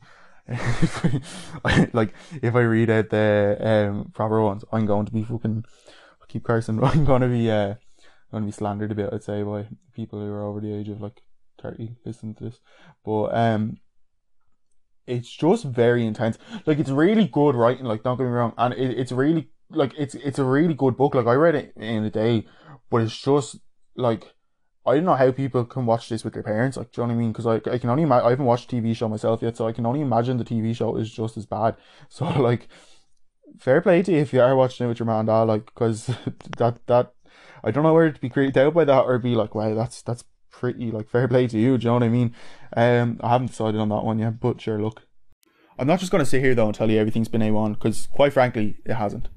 I 1.64 1.90
like, 1.94 2.16
if 2.42 2.56
I 2.56 2.62
read 2.62 2.90
out 2.90 3.12
the 3.12 3.58
um, 3.62 4.12
proper 4.12 4.42
ones, 4.42 4.66
I'm 4.72 4.88
going 4.88 5.06
to 5.06 5.14
be 5.14 5.22
fucking, 5.22 5.66
I 6.20 6.26
keep 6.28 6.46
cursing, 6.46 6.84
I'm 6.84 7.06
going 7.06 7.22
to 7.22 7.28
be, 7.28 7.52
uh, 7.52 7.76
I'm 7.76 8.32
going 8.32 8.44
to 8.44 8.48
be 8.48 8.52
slandered 8.52 8.92
a 8.92 8.96
bit, 8.96 9.12
I'd 9.14 9.24
say, 9.24 9.44
by 9.44 9.68
people 9.94 10.20
who 10.20 10.32
are 10.32 10.48
over 10.48 10.60
the 10.60 10.74
age 10.74 10.90
of 10.90 11.00
like 11.00 11.22
30 11.62 11.96
listen 12.06 12.34
to 12.36 12.46
this. 12.46 12.60
But 13.04 13.36
um 13.36 13.78
it's 15.08 15.30
just 15.30 15.66
very 15.66 16.06
intense. 16.06 16.38
Like 16.66 16.78
it's 16.80 16.92
really 16.92 17.28
good 17.28 17.56
writing, 17.56 17.86
like 17.86 18.04
don't 18.04 18.18
get 18.18 18.26
me 18.26 18.30
wrong. 18.30 18.54
And 18.58 18.74
it, 18.74 18.98
it's 18.98 19.12
really 19.12 19.50
like 19.70 19.94
it's 19.98 20.16
it's 20.16 20.40
a 20.40 20.44
really 20.44 20.74
good 20.74 20.98
book. 20.98 21.16
Like 21.16 21.28
I 21.28 21.34
read 21.34 21.56
it 21.56 21.74
in 21.76 22.04
a 22.04 22.10
day, 22.10 22.46
but 22.90 23.02
it's 23.02 23.18
just 23.18 23.58
like 23.96 24.34
I 24.86 24.96
don't 24.96 25.06
know 25.06 25.16
how 25.16 25.32
people 25.32 25.66
can 25.66 25.86
watch 25.86 26.10
this 26.10 26.24
with 26.24 26.34
their 26.34 26.44
parents. 26.44 26.78
Like, 26.78 26.92
do 26.92 27.02
you 27.02 27.08
know 27.08 27.14
what 27.14 27.20
I 27.20 27.22
mean? 27.22 27.32
Because 27.32 27.46
I, 27.46 27.56
I 27.72 27.78
can 27.78 27.90
only 27.90 28.06
I 28.06 28.30
haven't 28.30 28.46
watched 28.46 28.72
TV 28.72 28.96
show 28.96 29.10
myself 29.10 29.42
yet, 29.42 29.58
so 29.58 29.68
I 29.68 29.72
can 29.72 29.86
only 29.86 30.02
imagine 30.02 30.38
the 30.38 30.46
TV 30.46 30.76
show 30.76 30.96
is 30.96 31.12
just 31.12 31.38
as 31.38 31.46
bad. 31.46 31.76
So 32.10 32.26
like, 32.26 32.68
fair 33.60 33.82
play 33.82 34.02
to 34.04 34.12
you 34.12 34.20
if 34.20 34.34
you 34.34 34.42
are 34.42 34.56
watching 34.56 34.86
it 34.86 34.90
with 34.90 35.00
your 35.00 35.06
mom 35.06 35.22
and 35.22 35.28
dad, 35.28 35.42
like, 35.44 35.66
because 35.66 36.08
that, 36.58 36.80
that, 36.88 37.14
I 37.64 37.72
don't 37.72 37.84
know 37.84 37.94
where 37.94 38.12
to 38.12 38.20
be 38.20 38.30
creeped 38.30 38.58
out 38.58 38.74
by 38.74 38.86
that 38.86 39.02
or 39.02 39.20
be 39.20 39.36
like, 39.36 39.54
wow, 39.54 39.74
that's, 39.76 40.02
that's 40.02 40.24
pretty, 40.52 40.92
like, 40.92 41.10
fair 41.10 41.28
play 41.28 41.48
to 41.48 41.58
you, 41.58 41.78
do 41.78 41.84
you 41.84 41.90
know 41.90 41.94
what 41.96 42.04
I 42.04 42.10
mean? 42.10 42.36
Um, 42.76 43.20
I 43.22 43.30
haven't 43.30 43.48
decided 43.48 43.80
on 43.80 43.90
that 43.90 44.04
one 44.04 44.20
yet, 44.20 44.40
but 44.40 44.62
sure, 44.62 44.82
look. 44.82 45.04
I'm 45.78 45.88
not 45.88 46.00
just 46.00 46.12
going 46.12 46.24
to 46.24 46.30
sit 46.30 46.44
here 46.44 46.54
though 46.56 46.66
and 46.66 46.76
tell 46.76 46.92
you 46.92 47.00
everything's 47.00 47.30
been 47.30 47.42
A1, 47.42 47.74
because 47.74 48.08
quite 48.08 48.34
frankly, 48.34 48.78
it 48.86 48.96
hasn't. 48.96 49.30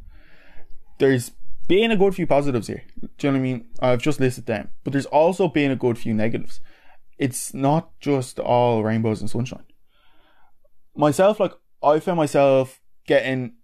There's 0.99 1.31
been 1.69 1.91
a 1.93 1.97
good 1.97 2.15
few 2.15 2.27
positives 2.27 2.67
here. 2.67 2.83
Do 3.01 3.09
you 3.27 3.33
know 3.33 3.39
what 3.39 3.41
I 3.41 3.43
mean? 3.43 3.67
I've 3.81 4.03
just 4.03 4.21
listed 4.21 4.47
them, 4.47 4.71
but 4.85 4.93
there's 4.93 5.07
also 5.07 5.49
been 5.49 5.71
a 5.71 5.77
good 5.77 5.99
few 5.99 6.15
negatives. 6.15 6.61
It's 7.19 7.55
not 7.55 7.99
just 8.01 8.41
all 8.41 8.83
rainbows 8.83 9.21
and 9.21 9.31
sunshine. 9.31 9.65
Myself, 10.97 11.39
like, 11.39 11.53
I 11.83 12.01
found 12.01 12.17
myself 12.17 12.81
getting 13.07 13.55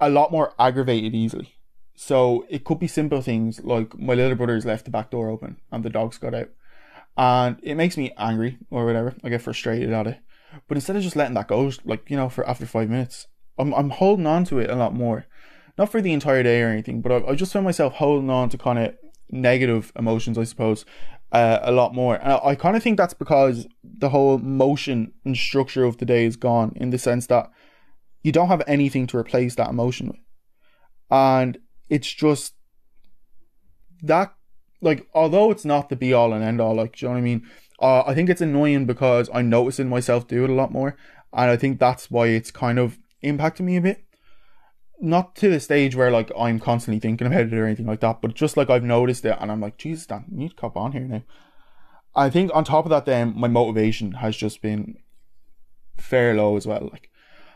a 0.00 0.10
lot 0.10 0.32
more 0.32 0.52
aggravated 0.58 1.14
easily. 1.14 1.54
So 1.94 2.44
it 2.50 2.64
could 2.64 2.78
be 2.78 2.86
simple 2.86 3.22
things 3.22 3.60
like 3.64 3.98
my 3.98 4.14
little 4.14 4.36
brother's 4.36 4.66
left 4.66 4.84
the 4.84 4.90
back 4.90 5.10
door 5.10 5.30
open 5.30 5.56
and 5.72 5.82
the 5.82 5.90
dogs 5.90 6.18
got 6.18 6.34
out. 6.34 6.50
And 7.16 7.58
it 7.62 7.76
makes 7.76 7.96
me 7.96 8.12
angry 8.18 8.58
or 8.70 8.84
whatever. 8.84 9.14
I 9.24 9.30
get 9.30 9.42
frustrated 9.42 9.92
at 9.92 10.06
it. 10.06 10.18
But 10.68 10.76
instead 10.76 10.96
of 10.96 11.02
just 11.02 11.16
letting 11.16 11.34
that 11.34 11.48
go, 11.48 11.70
like, 11.84 12.10
you 12.10 12.16
know, 12.16 12.28
for 12.28 12.48
after 12.48 12.66
five 12.66 12.90
minutes, 12.90 13.26
I'm, 13.58 13.72
I'm 13.74 13.90
holding 13.90 14.26
on 14.26 14.44
to 14.44 14.58
it 14.58 14.70
a 14.70 14.76
lot 14.76 14.94
more. 14.94 15.26
Not 15.78 15.90
for 15.90 16.00
the 16.00 16.12
entire 16.12 16.42
day 16.42 16.62
or 16.62 16.68
anything, 16.68 17.02
but 17.02 17.12
I, 17.12 17.32
I 17.32 17.34
just 17.34 17.52
found 17.52 17.64
myself 17.64 17.94
holding 17.94 18.30
on 18.30 18.48
to 18.50 18.58
kind 18.58 18.78
of 18.78 18.94
negative 19.30 19.92
emotions, 19.96 20.38
I 20.38 20.44
suppose, 20.44 20.84
uh, 21.32 21.58
a 21.62 21.72
lot 21.72 21.94
more. 21.94 22.16
And 22.16 22.32
I, 22.32 22.40
I 22.44 22.54
kind 22.54 22.76
of 22.76 22.82
think 22.82 22.96
that's 22.96 23.14
because 23.14 23.66
the 23.82 24.10
whole 24.10 24.38
motion 24.38 25.12
and 25.24 25.36
structure 25.36 25.84
of 25.84 25.98
the 25.98 26.04
day 26.04 26.24
is 26.24 26.36
gone 26.36 26.72
in 26.76 26.90
the 26.90 26.98
sense 26.98 27.26
that 27.26 27.50
you 28.22 28.32
don't 28.32 28.48
have 28.48 28.62
anything 28.66 29.06
to 29.08 29.18
replace 29.18 29.54
that 29.56 29.70
emotion 29.70 30.08
with. 30.08 30.20
And 31.10 31.58
it's 31.88 32.12
just 32.12 32.54
that, 34.02 34.34
like, 34.80 35.06
although 35.14 35.50
it's 35.50 35.64
not 35.64 35.88
the 35.88 35.96
be 35.96 36.12
all 36.12 36.32
and 36.32 36.44
end 36.44 36.60
all, 36.60 36.74
like, 36.74 37.00
you 37.00 37.08
know 37.08 37.14
what 37.14 37.18
I 37.18 37.22
mean? 37.22 37.48
Uh, 37.80 38.02
I 38.06 38.14
think 38.14 38.30
it's 38.30 38.40
annoying 38.40 38.86
because 38.86 39.28
I'm 39.32 39.50
noticing 39.50 39.88
myself 39.88 40.26
do 40.26 40.44
it 40.44 40.50
a 40.50 40.54
lot 40.54 40.72
more. 40.72 40.96
And 41.32 41.50
I 41.50 41.56
think 41.56 41.78
that's 41.78 42.10
why 42.10 42.28
it's 42.28 42.50
kind 42.50 42.78
of 42.78 42.98
impacting 43.22 43.60
me 43.60 43.76
a 43.76 43.80
bit. 43.80 44.04
Not 44.98 45.36
to 45.36 45.50
the 45.50 45.60
stage 45.60 45.94
where 45.94 46.10
like 46.10 46.32
I'm 46.38 46.58
constantly 46.58 47.00
thinking 47.00 47.26
about 47.26 47.40
it 47.40 47.52
or 47.52 47.66
anything 47.66 47.86
like 47.86 48.00
that, 48.00 48.22
but 48.22 48.34
just 48.34 48.56
like 48.56 48.70
I've 48.70 48.84
noticed 48.84 49.24
it 49.24 49.36
and 49.38 49.52
I'm 49.52 49.60
like, 49.60 49.76
Jesus, 49.76 50.06
Dan, 50.06 50.24
you 50.30 50.38
need 50.38 50.50
to 50.50 50.56
cop 50.56 50.76
on 50.76 50.92
here 50.92 51.02
now. 51.02 51.22
I 52.14 52.30
think 52.30 52.50
on 52.54 52.64
top 52.64 52.86
of 52.86 52.90
that, 52.90 53.04
then 53.04 53.34
my 53.36 53.48
motivation 53.48 54.12
has 54.12 54.34
just 54.36 54.62
been 54.62 54.96
fair 55.98 56.34
low 56.34 56.56
as 56.56 56.66
well. 56.66 56.88
Like, 56.90 57.10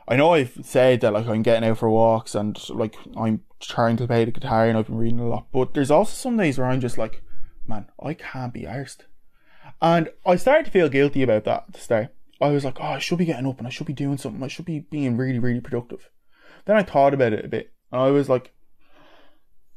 I 0.06 0.16
know 0.16 0.34
I've 0.34 0.58
said 0.62 1.00
that 1.00 1.14
like 1.14 1.26
I'm 1.26 1.42
getting 1.42 1.68
out 1.68 1.78
for 1.78 1.88
walks 1.88 2.34
and 2.34 2.58
like 2.68 2.96
I'm 3.16 3.42
trying 3.60 3.96
to 3.98 4.06
play 4.06 4.24
the 4.24 4.30
guitar 4.30 4.66
and 4.66 4.76
I've 4.76 4.86
been 4.86 4.96
reading 4.96 5.20
a 5.20 5.28
lot, 5.28 5.46
but 5.52 5.74
there's 5.74 5.90
also 5.90 6.12
some 6.12 6.36
days 6.36 6.58
where 6.58 6.66
I'm 6.66 6.80
just 6.80 6.98
like, 6.98 7.22
man, 7.66 7.86
I 8.02 8.14
can't 8.14 8.52
be 8.52 8.62
arsed. 8.62 9.02
And 9.82 10.10
I 10.26 10.36
started 10.36 10.66
to 10.66 10.70
feel 10.70 10.88
guilty 10.88 11.22
about 11.22 11.44
that 11.44 11.64
at 11.68 11.74
the 11.74 11.80
start. 11.80 12.08
I 12.40 12.48
was 12.48 12.64
like, 12.64 12.80
oh, 12.80 12.84
I 12.84 12.98
should 12.98 13.18
be 13.18 13.26
getting 13.26 13.46
up 13.46 13.58
and 13.58 13.66
I 13.66 13.70
should 13.70 13.86
be 13.86 13.92
doing 13.92 14.18
something. 14.18 14.42
I 14.42 14.48
should 14.48 14.64
be 14.64 14.80
being 14.80 15.16
really, 15.16 15.38
really 15.38 15.60
productive. 15.60 16.10
Then 16.64 16.76
I 16.76 16.82
thought 16.82 17.14
about 17.14 17.32
it 17.32 17.44
a 17.44 17.48
bit 17.48 17.72
and 17.92 18.00
I 18.00 18.10
was 18.10 18.28
like, 18.28 18.52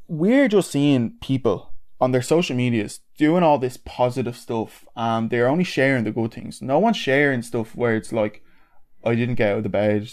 we're 0.08 0.48
just 0.48 0.70
seeing 0.70 1.16
people 1.20 1.72
on 2.00 2.12
their 2.12 2.22
social 2.22 2.56
medias 2.56 3.00
doing 3.16 3.42
all 3.42 3.58
this 3.58 3.76
positive 3.76 4.36
stuff 4.36 4.84
and 4.96 5.30
they're 5.30 5.48
only 5.48 5.64
sharing 5.64 6.04
the 6.04 6.10
good 6.10 6.32
things. 6.32 6.60
No 6.60 6.78
one's 6.78 6.96
sharing 6.96 7.42
stuff 7.42 7.74
where 7.74 7.96
it's 7.96 8.12
like, 8.12 8.42
I 9.04 9.14
didn't 9.14 9.36
get 9.36 9.52
out 9.52 9.58
of 9.58 9.62
the 9.62 9.68
bed 9.68 10.10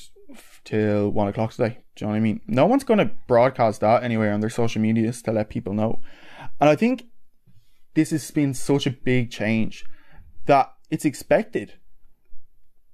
till 0.64 1.10
one 1.10 1.28
o'clock 1.28 1.54
today. 1.54 1.80
You 2.02 2.08
know 2.08 2.12
what 2.12 2.18
I 2.18 2.22
mean? 2.22 2.42
No 2.48 2.66
one's 2.66 2.84
going 2.84 2.98
to 2.98 3.12
broadcast 3.28 3.82
that 3.82 4.04
anywhere 4.04 4.34
on 4.34 4.40
their 4.40 4.50
social 4.50 4.82
medias 4.82 5.22
to 5.24 5.32
let 5.32 5.50
people 5.50 5.74
know. 5.74 6.02
And 6.60 6.70
I 6.70 6.76
think 6.76 7.06
this 7.94 8.10
has 8.10 8.30
been 8.32 8.54
such 8.54 8.88
a 8.88 8.92
big 8.92 9.30
change 9.30 9.86
that 10.46 10.74
it's 10.90 11.06
expected 11.06 11.74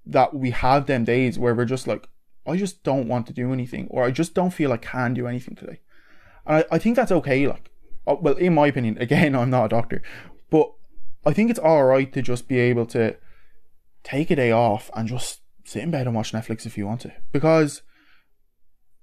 that 0.06 0.34
we 0.34 0.52
have 0.52 0.86
them 0.86 1.04
days 1.04 1.40
where 1.40 1.56
we're 1.56 1.66
just 1.66 1.88
like, 1.88 2.08
I 2.46 2.58
just 2.58 2.84
don't 2.84 3.08
want 3.08 3.28
to 3.28 3.34
do 3.34 3.52
anything, 3.52 3.88
or 3.90 4.04
I 4.04 4.12
just 4.12 4.34
don't 4.34 4.52
feel 4.52 4.72
I 4.72 4.78
can 4.78 5.14
do 5.14 5.28
anything 5.28 5.56
today. 5.56 5.80
And 6.46 6.58
I, 6.58 6.76
I 6.76 6.78
think 6.78 6.96
that's 6.96 7.12
okay. 7.12 7.48
Like, 7.48 7.72
uh, 8.06 8.16
well, 8.20 8.36
in 8.36 8.54
my 8.54 8.68
opinion, 8.68 8.98
again, 9.02 9.36
I'm 9.36 9.50
not 9.50 9.66
a 9.66 9.70
doctor, 9.70 10.02
but 10.50 10.72
I 11.26 11.34
think 11.34 11.50
it's 11.50 11.60
all 11.60 11.84
right 11.84 12.12
to 12.14 12.22
just 12.22 12.48
be 12.48 12.60
able 12.60 12.86
to 12.88 13.18
take 14.04 14.32
a 14.32 14.36
day 14.36 14.52
off 14.52 14.90
and 14.94 15.08
just 15.08 15.42
sit 15.66 15.84
in 15.84 15.92
bed 15.92 16.08
and 16.08 16.16
watch 16.16 16.32
Netflix 16.32 16.66
if 16.66 16.78
you 16.78 16.88
want 16.88 17.02
to. 17.02 17.14
Because 17.34 17.82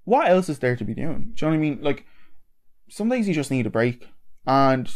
what 0.05 0.29
else 0.29 0.49
is 0.49 0.59
there 0.59 0.77
to 0.77 0.85
be 0.85 0.95
doing? 0.95 1.33
Do 1.35 1.47
you 1.47 1.53
know 1.53 1.59
what 1.59 1.65
I 1.65 1.69
mean? 1.69 1.79
Like, 1.83 2.05
some 2.89 3.09
days 3.09 3.27
you 3.27 3.35
just 3.35 3.51
need 3.51 3.67
a 3.67 3.71
break. 3.71 4.09
And 4.47 4.91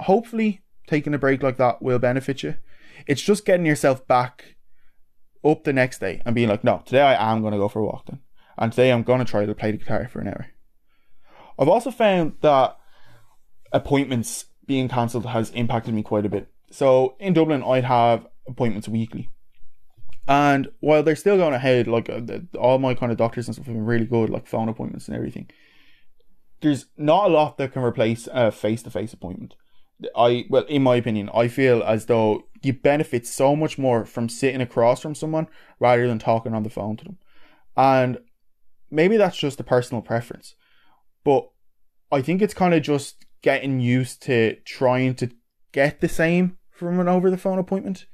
hopefully 0.00 0.62
taking 0.86 1.14
a 1.14 1.18
break 1.18 1.42
like 1.42 1.56
that 1.58 1.80
will 1.80 1.98
benefit 1.98 2.42
you. 2.42 2.56
It's 3.06 3.22
just 3.22 3.44
getting 3.44 3.66
yourself 3.66 4.06
back 4.06 4.56
up 5.44 5.64
the 5.64 5.72
next 5.72 5.98
day 5.98 6.22
and 6.24 6.34
being 6.34 6.48
like, 6.48 6.64
no, 6.64 6.82
today 6.84 7.02
I 7.02 7.32
am 7.32 7.40
going 7.40 7.52
to 7.52 7.58
go 7.58 7.68
for 7.68 7.80
a 7.80 7.84
walk 7.84 8.06
then. 8.06 8.20
And 8.58 8.72
today 8.72 8.90
I'm 8.90 9.02
going 9.02 9.18
to 9.18 9.24
try 9.24 9.46
to 9.46 9.54
play 9.54 9.70
the 9.70 9.78
guitar 9.78 10.08
for 10.08 10.20
an 10.20 10.28
hour. 10.28 10.46
I've 11.58 11.68
also 11.68 11.90
found 11.90 12.34
that 12.40 12.76
appointments 13.72 14.46
being 14.66 14.88
cancelled 14.88 15.26
has 15.26 15.50
impacted 15.50 15.94
me 15.94 16.02
quite 16.02 16.26
a 16.26 16.28
bit. 16.28 16.48
So 16.70 17.16
in 17.20 17.34
Dublin, 17.34 17.62
I'd 17.62 17.84
have 17.84 18.26
appointments 18.48 18.88
weekly. 18.88 19.30
And 20.26 20.68
while 20.80 21.02
they're 21.02 21.16
still 21.16 21.36
going 21.36 21.52
ahead, 21.54 21.86
like 21.86 22.08
uh, 22.08 22.20
all 22.58 22.78
my 22.78 22.94
kind 22.94 23.12
of 23.12 23.18
doctors 23.18 23.46
and 23.46 23.54
stuff 23.54 23.66
have 23.66 23.74
been 23.74 23.84
really 23.84 24.06
good, 24.06 24.30
like 24.30 24.46
phone 24.46 24.68
appointments 24.68 25.06
and 25.06 25.16
everything, 25.16 25.50
there's 26.60 26.86
not 26.96 27.26
a 27.26 27.32
lot 27.32 27.58
that 27.58 27.72
can 27.72 27.82
replace 27.82 28.26
a 28.32 28.50
face 28.50 28.82
to 28.84 28.90
face 28.90 29.12
appointment. 29.12 29.54
I 30.16 30.46
well, 30.48 30.64
in 30.64 30.82
my 30.82 30.96
opinion, 30.96 31.30
I 31.34 31.48
feel 31.48 31.82
as 31.82 32.06
though 32.06 32.44
you 32.62 32.72
benefit 32.72 33.26
so 33.26 33.54
much 33.54 33.78
more 33.78 34.04
from 34.06 34.28
sitting 34.28 34.60
across 34.60 35.00
from 35.00 35.14
someone 35.14 35.46
rather 35.78 36.08
than 36.08 36.18
talking 36.18 36.54
on 36.54 36.62
the 36.62 36.70
phone 36.70 36.96
to 36.96 37.04
them. 37.04 37.18
And 37.76 38.18
maybe 38.90 39.16
that's 39.16 39.36
just 39.36 39.60
a 39.60 39.64
personal 39.64 40.02
preference. 40.02 40.54
But 41.22 41.48
I 42.10 42.22
think 42.22 42.40
it's 42.40 42.54
kind 42.54 42.74
of 42.74 42.82
just 42.82 43.24
getting 43.42 43.80
used 43.80 44.22
to 44.22 44.56
trying 44.64 45.14
to 45.16 45.30
get 45.72 46.00
the 46.00 46.08
same 46.08 46.56
from 46.70 46.98
an 46.98 47.08
over 47.08 47.30
the 47.30 47.36
phone 47.36 47.58
appointment. 47.58 48.06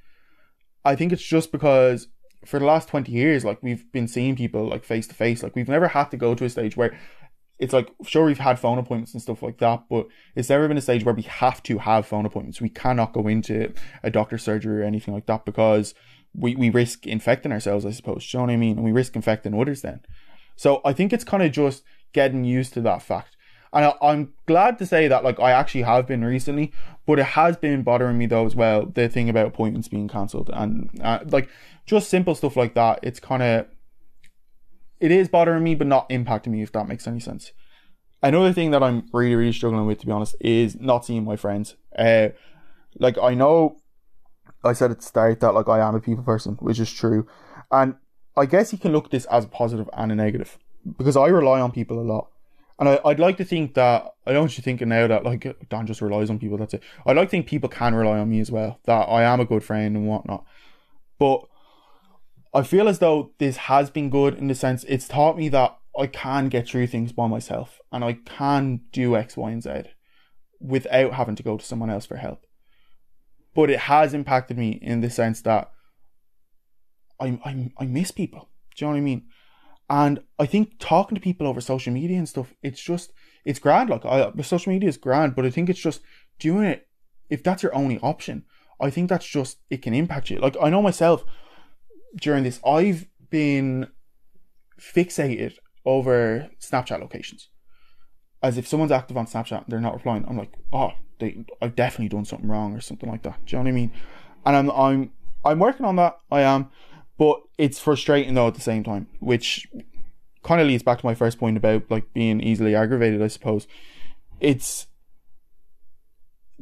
I 0.85 0.97
think 0.97 1.13
it's 1.13 1.23
just 1.23 1.53
because 1.53 2.09
for 2.45 2.59
the 2.59 2.65
last 2.65 2.89
20 2.89 3.13
years, 3.13 3.45
like 3.45 3.63
we've 3.63 3.91
been 3.93 4.09
seeing 4.09 4.37
people 4.37 4.67
like 4.69 4.85
face 4.85 5.07
to 5.09 5.15
face. 5.15 5.43
Like 5.43 5.55
we've 5.55 5.69
never 5.69 5.89
had 5.89 6.11
to 6.11 6.17
go 6.17 6.35
to 6.35 6.45
a 6.45 6.51
stage 6.51 6.77
where 6.77 6.99
it's 7.59 7.75
like 7.75 7.91
sure 8.05 8.25
we've 8.25 8.39
had 8.39 8.59
phone 8.59 8.79
appointments 8.79 9.13
and 9.13 9.23
stuff 9.23 9.43
like 9.43 9.59
that, 9.59 9.85
but 9.91 10.07
it's 10.35 10.49
never 10.49 10.67
been 10.67 10.79
a 10.79 10.83
stage 10.83 11.05
where 11.05 11.15
we 11.15 11.23
have 11.23 11.63
to 11.65 11.79
have 11.79 12.07
phone 12.07 12.25
appointments. 12.25 12.61
We 12.61 12.71
cannot 12.71 13.13
go 13.13 13.29
into 13.29 13.73
a 14.03 14.11
doctor's 14.11 14.43
surgery 14.43 14.81
or 14.81 14.85
anything 14.85 15.13
like 15.13 15.27
that 15.27 15.45
because 15.45 15.95
we, 16.35 16.57
we 16.57 16.71
risk 16.71 17.07
infecting 17.07 17.53
ourselves, 17.53 17.85
I 17.85 17.91
suppose. 17.91 18.33
You 18.33 18.39
know 18.39 18.47
what 18.47 18.53
I 18.53 18.57
mean? 18.57 18.77
And 18.77 18.85
we 18.85 18.93
risk 18.93 19.15
infecting 19.15 19.59
others 19.59 19.83
then. 19.83 20.01
So 20.57 20.81
I 20.85 20.95
think 20.95 21.13
it's 21.13 21.25
kind 21.25 21.43
of 21.43 21.53
just 21.53 21.83
getting 22.13 22.45
used 22.45 22.73
to 22.75 22.81
that 22.83 23.03
fact. 23.03 23.37
And 23.73 23.85
I, 23.85 23.95
I'm 24.03 24.35
glad 24.47 24.79
to 24.79 24.87
say 24.87 25.09
that 25.09 25.25
like 25.25 25.39
I 25.39 25.53
actually 25.53 25.83
have 25.83 26.07
been 26.07 26.25
recently, 26.25 26.73
but 27.07 27.19
it 27.19 27.25
has 27.25 27.57
been 27.57 27.83
bothering 27.83 28.19
me 28.19 28.27
though 28.27 28.47
as 28.47 28.55
well. 28.55 28.87
The 28.87 29.09
thing 29.09 29.29
about 29.29 29.47
appointments 29.47 29.89
being 29.89 30.09
cancelled 30.09 30.51
and 30.53 30.91
uh, 31.03 31.21
like 31.27 31.49
just 31.87 32.11
simple 32.11 32.35
stuff 32.35 32.57
like 32.57 32.75
that. 32.75 33.01
It's 33.03 33.21
kind 33.21 33.43
of 33.43 33.67
it 35.01 35.11
is 35.11 35.29
bothering 35.29 35.65
me, 35.65 35.75
but 35.75 35.87
not 35.87 36.09
impacting 36.11 36.49
me, 36.49 36.63
if 36.63 36.73
that 36.73 36.87
makes 36.87 37.07
any 37.07 37.21
sense. 37.21 37.53
Another 38.23 38.53
thing 38.53 38.71
that 38.73 38.83
I'm 38.83 39.09
really, 39.13 39.35
really 39.35 39.53
struggling 39.53 39.87
with, 39.87 39.99
to 40.01 40.07
be 40.07 40.13
honest, 40.13 40.37
is 40.41 40.79
not 40.79 41.07
seeing 41.07 41.25
my 41.25 41.37
friends. 41.37 41.77
Uh, 41.99 42.29
like 42.99 43.17
I 43.17 43.35
know 43.35 43.81
I 44.63 44.75
said 44.75 44.91
at 44.91 44.99
the 44.99 45.07
start 45.07 45.41
that 45.41 45.55
like 45.55 45.69
I 45.69 45.81
am 45.81 45.95
a 45.95 46.01
people 46.01 46.23
person, 46.23 46.57
which 46.61 46.79
is 46.79 46.93
true. 46.93 47.27
And 47.71 47.95
I 48.37 48.47
guess 48.47 48.73
you 48.73 48.79
can 48.79 48.93
look 48.93 49.07
at 49.07 49.11
this 49.11 49.25
as 49.27 49.45
a 49.45 49.49
positive 49.49 49.89
and 49.95 50.13
a 50.13 50.15
negative. 50.15 50.59
Because 50.99 51.17
I 51.17 51.27
rely 51.29 51.61
on 51.61 51.73
people 51.73 51.99
a 51.99 52.03
lot. 52.05 52.31
And 52.81 52.89
I, 52.89 53.01
I'd 53.05 53.21
like 53.21 53.37
to 53.37 53.45
think 53.45 53.75
that 53.75 54.07
I 54.27 54.33
don't 54.33 54.45
want 54.45 54.57
you 54.57 54.63
thinking 54.63 54.89
now 54.89 55.07
that 55.07 55.23
like 55.23 55.69
Dan 55.69 55.87
just 55.87 56.01
relies 56.01 56.31
on 56.31 56.39
people, 56.39 56.57
that's 56.57 56.73
it. 56.73 56.83
I'd 57.05 57.15
like 57.15 57.29
to 57.29 57.31
think 57.31 57.47
people 57.47 57.69
can 57.69 57.95
rely 57.95 58.19
on 58.19 58.31
me 58.31 58.41
as 58.41 58.51
well. 58.51 58.81
That 58.87 59.03
I 59.03 59.23
am 59.23 59.39
a 59.39 59.45
good 59.45 59.63
friend 59.63 59.95
and 59.97 60.09
whatnot. 60.09 60.47
But 61.19 61.43
I 62.55 62.63
feel 62.63 62.89
as 62.89 62.99
though 62.99 63.33
this 63.39 63.59
has 63.59 63.91
been 63.91 64.09
good 64.09 64.35
in 64.35 64.49
the 64.49 64.55
sense 64.55 64.85
it's 64.89 65.07
taught 65.07 65.37
me 65.37 65.51
that 65.51 65.77
I 65.97 66.07
can 66.07 66.49
get 66.49 66.67
through 66.67 66.87
things 66.87 67.13
by 67.13 67.27
myself 67.27 67.81
and 67.93 68.03
I 68.03 68.15
can 68.15 68.81
do 68.93 69.15
X, 69.15 69.37
Y, 69.37 69.51
and 69.51 69.63
Z 69.63 69.83
without 70.59 71.13
having 71.13 71.37
to 71.37 71.43
go 71.43 71.59
to 71.59 71.65
someone 71.65 71.91
else 71.91 72.07
for 72.07 72.17
help. 72.17 72.47
But 73.55 73.69
it 73.69 73.81
has 73.81 74.15
impacted 74.15 74.57
me 74.57 74.79
in 74.81 75.03
the 75.03 75.11
sense 75.11 75.43
that 75.43 75.71
I, 77.21 77.39
I, 77.45 77.73
I 77.79 77.85
miss 77.85 78.11
people. 78.11 78.49
Do 78.75 78.85
you 78.85 78.87
know 78.87 78.93
what 78.93 78.99
I 78.99 79.03
mean? 79.03 79.27
And 79.91 80.21
I 80.39 80.47
think 80.47 80.79
talking 80.79 81.17
to 81.17 81.21
people 81.21 81.49
over 81.49 81.61
social 81.61 81.93
media 81.93 82.17
and 82.17 82.29
stuff, 82.29 82.55
it's 82.63 82.81
just, 82.81 83.13
it's 83.45 83.59
grand. 83.59 83.91
Like, 83.91 84.07
I, 84.07 84.31
social 84.43 84.73
media 84.73 84.89
is 84.89 84.97
grand, 84.97 85.35
but 85.35 85.45
I 85.45 85.51
think 85.51 85.69
it's 85.69 85.81
just 85.81 86.01
doing 86.39 86.65
it, 86.65 86.87
if 87.29 87.43
that's 87.43 87.65
your 87.65 87.75
only 87.75 87.99
option, 87.99 88.45
I 88.81 88.89
think 88.89 89.09
that's 89.09 89.27
just, 89.27 89.59
it 89.69 89.83
can 89.83 89.93
impact 89.93 90.31
you. 90.31 90.39
Like, 90.39 90.57
I 90.63 90.71
know 90.71 90.81
myself, 90.81 91.25
during 92.21 92.45
this, 92.45 92.61
I've 92.65 93.09
been 93.31 93.89
fixated 94.81 95.55
over 95.85 96.49
Snapchat 96.61 97.01
locations. 97.01 97.49
As 98.43 98.57
if 98.57 98.69
someone's 98.69 98.93
active 98.93 99.17
on 99.17 99.27
Snapchat 99.27 99.65
and 99.65 99.67
they're 99.69 99.81
not 99.81 99.95
replying, 99.95 100.25
I'm 100.29 100.39
like, 100.39 100.53
oh, 100.73 100.93
they, 101.19 101.45
I've 101.61 101.75
definitely 101.75 102.09
done 102.09 102.25
something 102.25 102.49
wrong 102.49 102.77
or 102.77 102.81
something 102.81 103.11
like 103.11 103.23
that. 103.25 103.45
Do 103.45 103.57
you 103.57 103.59
know 103.59 103.65
what 103.65 103.71
I 103.71 103.73
mean? 103.73 103.93
And 104.47 104.57
I'm, 104.57 104.71
I'm, 104.71 105.13
I'm 105.45 105.59
working 105.59 105.85
on 105.85 105.97
that. 105.97 106.17
I 106.31 106.43
am, 106.43 106.71
but 107.21 107.43
it's 107.59 107.79
frustrating 107.79 108.33
though 108.33 108.49
at 108.49 108.55
the 108.55 108.63
same 108.63 108.83
time, 108.83 109.07
which 109.19 109.69
kind 110.43 110.59
of 110.59 110.67
leads 110.67 110.83
back 110.83 110.99
to 110.99 111.05
my 111.05 111.15
first 111.15 111.39
point 111.39 111.59
about 111.59 111.83
like 111.91 112.15
being 112.15 112.41
easily 112.41 112.75
aggravated. 112.75 113.21
I 113.21 113.27
suppose 113.27 113.69
it's 114.41 114.87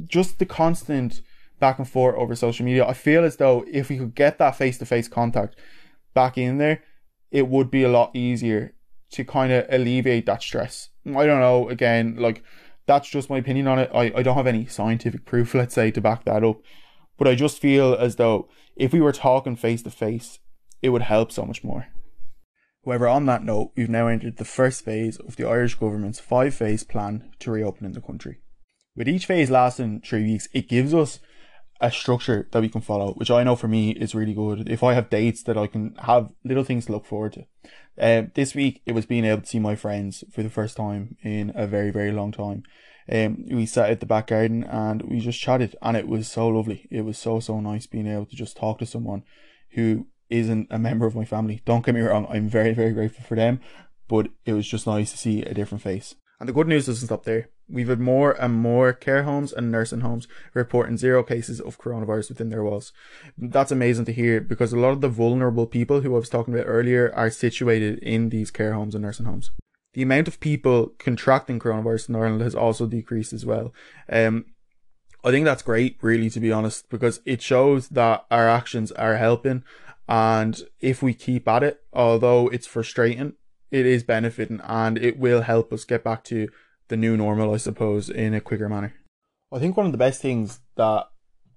just 0.05 0.41
the 0.41 0.47
constant 0.47 1.23
back 1.61 1.79
and 1.79 1.89
forth 1.89 2.17
over 2.17 2.35
social 2.35 2.67
media. 2.67 2.85
I 2.85 2.93
feel 2.93 3.23
as 3.23 3.37
though 3.37 3.65
if 3.71 3.89
we 3.89 3.99
could 3.99 4.17
get 4.17 4.39
that 4.39 4.57
face 4.57 4.79
to 4.79 4.85
face 4.85 5.07
contact 5.07 5.55
back 6.13 6.37
in 6.37 6.59
there, 6.59 6.83
it 7.31 7.47
would 7.47 7.71
be 7.71 7.85
a 7.85 7.89
lot 7.89 8.11
easier 8.17 8.75
to 9.13 9.25
kind 9.25 9.53
of 9.53 9.65
alleviate 9.71 10.27
that 10.27 10.43
stress. 10.43 10.89
I 11.07 11.25
don't 11.25 11.39
know, 11.39 11.69
again, 11.69 12.17
like 12.19 12.43
that's 12.87 13.09
just 13.09 13.31
my 13.31 13.39
opinion 13.39 13.69
on 13.69 13.79
it. 13.79 13.93
I, 13.95 14.13
I 14.13 14.23
don't 14.25 14.37
have 14.37 14.49
any 14.49 14.67
scientific 14.67 15.25
proof, 15.25 15.55
let's 15.55 15.75
say, 15.75 15.93
to 15.93 16.01
back 16.01 16.25
that 16.25 16.43
up. 16.43 16.61
But 17.17 17.29
I 17.29 17.37
just 17.37 17.61
feel 17.61 17.95
as 17.95 18.17
though 18.17 18.49
if 18.75 18.93
we 18.93 19.01
were 19.01 19.13
talking 19.13 19.55
face 19.55 19.83
to 19.83 19.91
face, 19.91 20.41
it 20.83 20.91
would 20.91 21.03
help 21.03 21.33
so 21.33 21.45
much 21.45 21.65
more. 21.65 21.89
However, 22.85 23.09
on 23.09 23.27
that 23.27 23.45
note, 23.45 23.73
we've 23.77 23.89
now 23.89 24.07
entered 24.07 24.37
the 24.37 24.45
first 24.45 24.85
phase 24.85 25.19
of 25.19 25.37
the 25.37 25.47
Irish 25.47 25.75
government's 25.75 26.21
five 26.21 26.55
phase 26.55 26.85
plan 26.85 27.31
to 27.41 27.51
reopen 27.51 27.85
in 27.85 27.93
the 27.93 28.01
country. 28.01 28.39
With 28.97 29.09
each 29.09 29.27
phase 29.27 29.51
lasting 29.51 30.01
three 30.01 30.25
weeks, 30.25 30.49
it 30.53 30.69
gives 30.69 30.95
us 30.95 31.21
a 31.81 31.91
structure 31.91 32.49
that 32.51 32.61
we 32.61 32.69
can 32.69 32.81
follow, 32.81 33.13
which 33.13 33.31
I 33.31 33.45
know 33.45 33.57
for 33.57 33.69
me 33.69 33.91
is 33.91 34.15
really 34.15 34.35
good. 34.35 34.69
If 34.69 34.83
I 34.83 34.95
have 34.95 35.11
dates 35.11 35.43
that 35.45 35.57
I 35.57 35.67
can 35.67 35.95
have 36.01 36.33
little 36.45 36.65
things 36.65 36.87
to 36.87 36.93
look 36.93 37.07
forward 37.07 37.35
to. 37.35 37.45
Um, 38.01 38.33
this 38.35 38.55
week 38.55 38.83
it 38.87 38.93
was 38.93 39.07
being 39.07 39.25
able 39.25 39.43
to 39.43 39.47
see 39.47 39.59
my 39.59 39.77
friends 39.77 40.25
for 40.33 40.43
the 40.43 40.51
first 40.51 40.77
time 40.77 41.17
in 41.23 41.53
a 41.55 41.67
very, 41.67 41.91
very 41.91 42.11
long 42.11 42.33
time. 42.33 42.63
Um, 43.11 43.45
we 43.51 43.67
sat 43.67 43.91
at 43.91 44.01
the 44.01 44.07
back 44.07 44.29
garden 44.29 44.65
and 44.65 45.03
we 45.03 45.21
just 45.21 45.41
chatted 45.41 45.77
and 45.81 45.97
it 45.97 46.09
was 46.09 46.29
so 46.29 46.49
lovely. 46.49 46.89
It 46.91 47.03
was 47.03 47.19
so, 47.19 47.41
so 47.41 47.61
nice 47.61 47.87
being 47.87 48.07
able 48.07 48.27
to 48.27 48.37
just 48.37 48.57
talk 48.57 48.79
to 48.79 48.87
someone 48.87 49.23
who 49.71 50.07
isn't 50.31 50.69
a 50.71 50.79
member 50.79 51.07
of 51.07 51.15
my 51.15 51.25
family. 51.25 51.63
Don't 51.65 51.85
get 51.85 51.95
me 51.95 52.01
wrong, 52.01 52.27
I'm 52.31 52.49
very, 52.49 52.73
very 52.73 52.93
grateful 52.93 53.25
for 53.25 53.37
them, 53.37 53.61
but 54.09 54.29
it 54.45 54.53
was 54.53 54.67
just 54.67 54.87
nice 54.87 55.11
to 55.13 55.19
see 55.19 55.43
a 55.43 55.55
different 55.55 55.83
face. 55.83 56.15
And 56.41 56.49
the 56.49 56.53
good 56.53 56.69
news 56.69 56.87
doesn't 56.87 57.07
stop 57.07 57.25
there. 57.25 57.49
We've 57.69 57.89
had 57.89 58.01
more 58.01 58.33
and 58.33 58.55
more 58.55 58.93
care 58.93 59.25
homes 59.25 59.53
and 59.53 59.71
nursing 59.71 60.01
homes 60.01 60.27
reporting 60.55 60.97
zero 60.97 61.23
cases 61.23 61.61
of 61.61 61.79
coronavirus 61.79 62.31
within 62.31 62.49
their 62.49 62.63
walls. 62.63 62.93
That's 63.37 63.73
amazing 63.73 64.07
to 64.07 64.13
hear 64.13 64.41
because 64.41 64.73
a 64.73 64.79
lot 64.79 64.93
of 64.93 65.01
the 65.01 65.09
vulnerable 65.09 65.67
people 65.67 66.01
who 66.01 66.15
I 66.15 66.19
was 66.19 66.31
talking 66.31 66.55
about 66.55 66.67
earlier 66.67 67.13
are 67.15 67.29
situated 67.29 67.99
in 67.99 68.31
these 68.31 68.51
care 68.51 68.73
homes 68.73 68.95
and 68.95 69.03
nursing 69.03 69.27
homes. 69.27 69.51
The 69.93 70.03
amount 70.03 70.29
of 70.29 70.41
people 70.41 70.95
contracting 70.99 71.59
coronavirus 71.59 72.09
in 72.09 72.17
Ireland 72.17 72.41
has 72.41 72.55
also 72.55 72.87
decreased 72.87 73.33
as 73.33 73.45
well. 73.45 73.75
Um, 74.09 74.47
I 75.25 75.31
think 75.31 75.45
that's 75.45 75.63
great, 75.63 75.99
really, 76.01 76.31
to 76.31 76.41
be 76.41 76.53
honest, 76.53 76.89
because 76.89 77.21
it 77.27 77.43
shows 77.43 77.89
that 77.89 78.25
our 78.31 78.49
actions 78.49 78.93
are 78.93 79.17
helping. 79.17 79.65
And 80.09 80.61
if 80.81 81.03
we 81.03 81.13
keep 81.13 81.47
at 81.47 81.63
it, 81.63 81.81
although 81.93 82.49
it's 82.49 82.67
frustrating, 82.67 83.35
it 83.71 83.85
is 83.85 84.03
benefiting 84.03 84.61
and 84.65 84.97
it 84.97 85.19
will 85.19 85.43
help 85.43 85.73
us 85.73 85.85
get 85.85 86.03
back 86.03 86.25
to 86.25 86.49
the 86.89 86.97
new 86.97 87.17
normal, 87.17 87.53
I 87.53 87.59
suppose, 87.59 88.09
in 88.09 88.33
a 88.33 88.41
quicker 88.41 88.69
manner. 88.69 88.95
I 89.53 89.59
think 89.59 89.77
one 89.77 89.87
of 89.87 89.93
the 89.93 89.99
best 89.99 90.23
things 90.23 90.61
that 90.77 91.07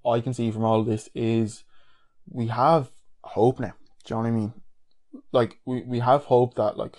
I 0.06 0.20
can 0.20 0.34
see 0.34 0.52
from 0.52 0.64
all 0.64 0.84
this 0.84 1.10
is 1.16 1.64
we 2.30 2.48
have 2.48 2.92
hope 3.24 3.60
now. 3.60 3.74
Do 4.04 4.14
you 4.14 4.16
know 4.16 4.22
what 4.22 4.28
I 4.28 4.32
mean? 4.32 4.54
Like 5.32 5.60
we, 5.66 5.84
we 5.84 6.00
have 6.00 6.26
hope 6.26 6.56
that 6.56 6.78
like 6.78 6.98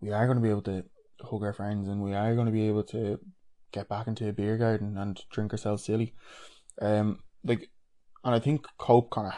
we 0.00 0.12
are 0.12 0.26
going 0.26 0.36
to 0.36 0.42
be 0.42 0.50
able 0.50 0.62
to 0.62 0.84
hug 1.20 1.42
our 1.42 1.52
friends 1.52 1.88
and 1.88 2.02
we 2.02 2.14
are 2.14 2.34
going 2.34 2.46
to 2.46 2.52
be 2.52 2.68
able 2.68 2.84
to 2.84 3.18
get 3.72 3.88
back 3.88 4.06
into 4.06 4.28
a 4.28 4.32
beer 4.32 4.56
garden 4.56 4.96
and 4.96 5.20
drink 5.30 5.52
ourselves 5.52 5.84
silly. 5.84 6.14
Um, 6.80 7.20
like, 7.44 7.70
and 8.24 8.34
I 8.34 8.38
think 8.38 8.66
hope 8.78 9.10
kind 9.10 9.28
of 9.28 9.34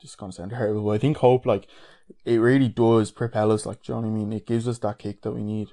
just 0.00 0.18
gonna 0.18 0.32
sound 0.32 0.50
terrible, 0.50 0.84
but 0.84 0.90
I 0.90 0.98
think 0.98 1.18
hope 1.18 1.46
like 1.46 1.66
it 2.24 2.38
really 2.38 2.68
does 2.68 3.10
propel 3.10 3.52
us. 3.52 3.66
Like, 3.66 3.82
do 3.82 3.92
you 3.92 4.00
know 4.00 4.08
what 4.08 4.14
I 4.14 4.18
mean? 4.18 4.32
It 4.32 4.46
gives 4.46 4.66
us 4.66 4.78
that 4.78 4.98
kick 4.98 5.22
that 5.22 5.32
we 5.32 5.42
need. 5.42 5.68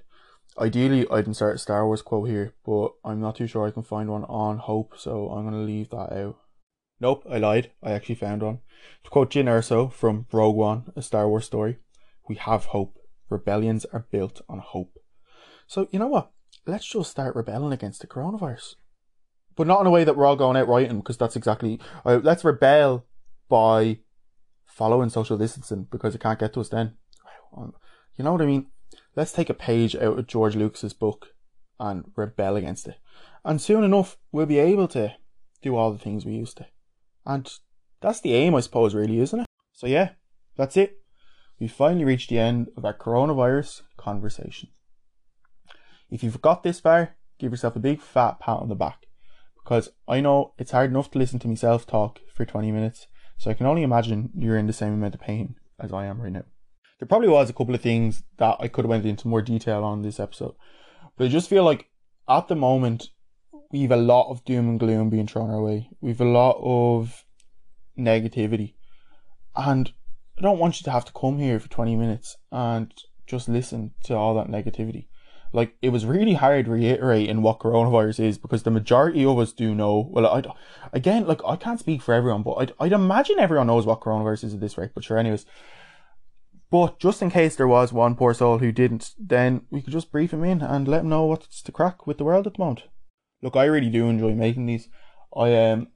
Ideally, 0.60 1.06
I'd 1.12 1.28
insert 1.28 1.56
a 1.56 1.60
Star 1.60 1.86
Wars 1.86 2.02
quote 2.02 2.30
here, 2.30 2.54
but 2.66 2.90
I'm 3.06 3.20
not 3.20 3.36
too 3.36 3.48
sure 3.48 3.68
I 3.68 3.72
can 3.72 3.84
find 3.84 4.10
one 4.10 4.24
on 4.26 4.58
hope, 4.58 4.94
so 4.98 5.30
I'm 5.30 5.46
gonna 5.46 5.58
leave 5.64 5.90
that 5.92 6.14
out. 6.14 6.38
Nope, 7.00 7.26
I 7.30 7.38
lied. 7.38 7.72
I 7.84 7.92
actually 7.92 8.16
found 8.16 8.42
one. 8.42 8.60
To 9.04 9.10
quote 9.10 9.32
Jyn 9.32 9.46
Erso 9.46 9.92
from 9.92 10.26
Rogue 10.32 10.56
One, 10.56 10.92
a 10.96 11.02
Star 11.02 11.30
Wars 11.30 11.46
story, 11.46 11.78
we 12.28 12.36
have 12.36 12.66
hope. 12.66 12.98
Rebellions 13.30 13.86
are 13.86 14.08
built 14.12 14.42
on 14.50 14.60
hope. 14.60 14.98
So, 15.68 15.88
you 15.92 16.00
know 16.00 16.08
what? 16.08 16.32
Let's 16.66 16.86
just 16.86 17.12
start 17.12 17.36
rebelling 17.36 17.74
against 17.74 18.02
the 18.02 18.08
coronavirus. 18.08 18.76
But 19.56 19.68
not 19.68 19.82
in 19.82 19.88
a 19.88 19.92
way 19.92 20.04
that 20.04 20.16
we're 20.16 20.26
all 20.26 20.36
going 20.36 20.58
out 20.58 20.68
writing, 20.68 20.98
because 20.98 21.18
that's 21.18 21.36
exactly. 21.36 21.80
Uh, 22.06 22.20
let's 22.24 22.44
rebel 22.44 23.06
by 23.50 24.00
following 24.78 25.10
social 25.10 25.40
distancing 25.40 25.88
because 25.90 26.14
it 26.14 26.22
can't 26.22 26.40
get 26.40 26.54
to 26.54 26.60
us 26.60 26.70
then. 26.70 26.94
Um, 27.58 27.74
you 28.16 28.24
know 28.24 28.32
what 28.32 28.44
I 28.44 28.46
mean? 28.46 28.68
Let's 29.16 29.32
take 29.32 29.50
a 29.50 29.56
page 29.56 29.96
out 29.96 30.20
of 30.20 30.28
George 30.28 30.56
Lucas's 30.56 30.94
book 30.94 31.30
and 31.80 32.12
rebel 32.16 32.56
against 32.56 32.88
it. 32.88 32.98
And 33.44 33.60
soon 33.60 33.84
enough, 33.84 34.18
we'll 34.32 34.46
be 34.46 34.60
able 34.60 34.88
to 34.90 35.16
do 35.64 35.76
all 35.76 35.92
the 35.92 35.98
things 35.98 36.26
we 36.26 36.34
used 36.34 36.58
to. 36.58 36.68
And 37.26 37.52
that's 38.02 38.22
the 38.22 38.36
aim, 38.36 38.54
I 38.54 38.60
suppose, 38.60 38.94
really, 38.94 39.20
isn't 39.20 39.40
it? 39.40 39.48
So, 39.74 39.88
yeah, 39.88 40.12
that's 40.56 40.78
it. 40.78 41.02
We 41.60 41.68
finally 41.68 42.06
reached 42.06 42.30
the 42.30 42.38
end 42.38 42.68
of 42.78 42.86
our 42.86 42.96
coronavirus 42.96 43.82
conversation. 43.98 44.70
If 46.12 46.24
you've 46.24 46.42
got 46.42 46.62
this 46.62 46.80
far, 46.80 47.16
give 47.40 47.52
yourself 47.52 47.76
a 47.76 47.80
big 47.80 48.00
fat 48.00 48.40
pat 48.40 48.60
on 48.60 48.70
the 48.70 48.76
back. 48.76 49.08
Because 49.64 49.90
I 50.08 50.22
know 50.22 50.54
it's 50.60 50.72
hard 50.72 50.92
enough 50.92 51.10
to 51.12 51.20
listen 51.20 51.40
to 51.40 51.48
myself 51.48 51.88
talk 51.88 52.20
for 52.32 52.46
20 52.46 52.72
minutes 52.72 53.08
so 53.38 53.50
I 53.50 53.54
can 53.54 53.66
only 53.66 53.84
imagine 53.84 54.32
you're 54.36 54.58
in 54.58 54.68
the 54.68 54.74
same 54.74 54.94
amount 54.94 55.16
of 55.16 55.22
pain 55.22 55.56
as 55.80 55.94
I 55.94 56.06
am 56.06 56.22
right 56.22 56.32
now. 56.32 56.46
There 57.00 57.08
probably 57.08 57.30
was 57.30 57.50
a 57.50 57.54
couple 57.54 57.76
of 57.76 57.82
things 57.82 58.24
that 58.38 58.58
I 58.60 58.68
could 58.68 58.86
have 58.86 58.90
went 58.90 59.06
into 59.06 59.28
more 59.28 59.42
detail 59.42 59.84
on 59.84 60.02
this 60.02 60.20
episode, 60.20 60.56
but 61.16 61.26
I 61.26 61.28
just 61.28 61.50
feel 61.50 61.64
like 61.64 61.90
at 62.28 62.48
the 62.48 62.56
moment 62.56 63.10
we've 63.72 63.92
a 63.92 63.98
lot 63.98 64.30
of 64.30 64.44
doom 64.46 64.70
and 64.70 64.80
gloom 64.80 65.10
being 65.10 65.28
thrown 65.28 65.52
our 65.52 65.62
way. 65.62 65.90
We've 66.02 66.22
a 66.22 66.26
lot 66.26 66.58
of 66.62 67.26
negativity, 67.98 68.74
and 69.56 69.92
I 70.38 70.42
don't 70.42 70.60
want 70.60 70.80
you 70.80 70.86
to 70.86 70.92
have 70.92 71.06
to 71.06 71.14
come 71.14 71.38
here 71.38 71.60
for 71.60 71.70
20 71.70 71.96
minutes 71.96 72.38
and 72.52 72.94
just 73.28 73.50
listen 73.50 73.94
to 74.06 74.16
all 74.16 74.34
that 74.36 74.48
negativity 74.48 75.08
like 75.54 75.76
it 75.82 75.90
was 75.90 76.06
really 76.06 76.34
hard 76.34 76.68
reiterating 76.68 77.42
what 77.42 77.60
coronavirus 77.60 78.20
is 78.20 78.38
because 78.38 78.64
the 78.64 78.72
majority 78.72 79.26
of 79.26 79.40
us 79.40 79.54
do 79.54 79.74
know. 79.74 80.08
Well, 80.12 80.28
I 80.28 80.44
again, 80.94 81.26
like 81.26 81.42
I 81.46 81.56
can't 81.56 81.80
speak 81.80 82.02
for 82.02 82.14
everyone, 82.14 82.44
but 82.44 82.56
I'd, 82.56 82.74
I'd 82.80 82.92
imagine 82.92 83.40
everyone 83.40 83.68
knows 83.68 83.86
what 83.86 84.02
coronavirus 84.02 84.46
is 84.46 84.54
at 84.54 84.60
this 84.60 84.78
rate. 84.78 84.92
But 84.94 85.04
sure, 85.04 85.18
anyways. 85.18 85.46
But 86.70 87.00
just 87.00 87.22
in 87.22 87.32
case 87.32 87.56
there 87.56 87.68
was 87.68 87.94
one 87.94 88.16
poor 88.16 88.34
soul 88.34 88.58
who 88.58 88.74
didn't, 88.74 89.14
then 89.18 89.62
we 89.70 89.82
could 89.82 89.94
just 89.94 90.12
brief 90.12 90.34
him 90.34 90.44
in 90.44 90.62
and 90.62 90.86
let 90.86 91.02
him 91.02 91.10
know 91.10 91.26
what's 91.26 91.62
to 91.62 91.72
crack 91.72 92.06
with 92.06 92.18
the 92.18 92.26
world 92.26 92.46
at 92.46 92.56
the 92.56 92.60
moment. 92.60 92.84
Look, 93.42 93.56
I 93.56 93.66
really 93.66 93.90
do 93.90 94.10
enjoy 94.10 94.34
making 94.34 94.66
these. 94.66 94.90
I 95.36 95.56
um 95.56 95.88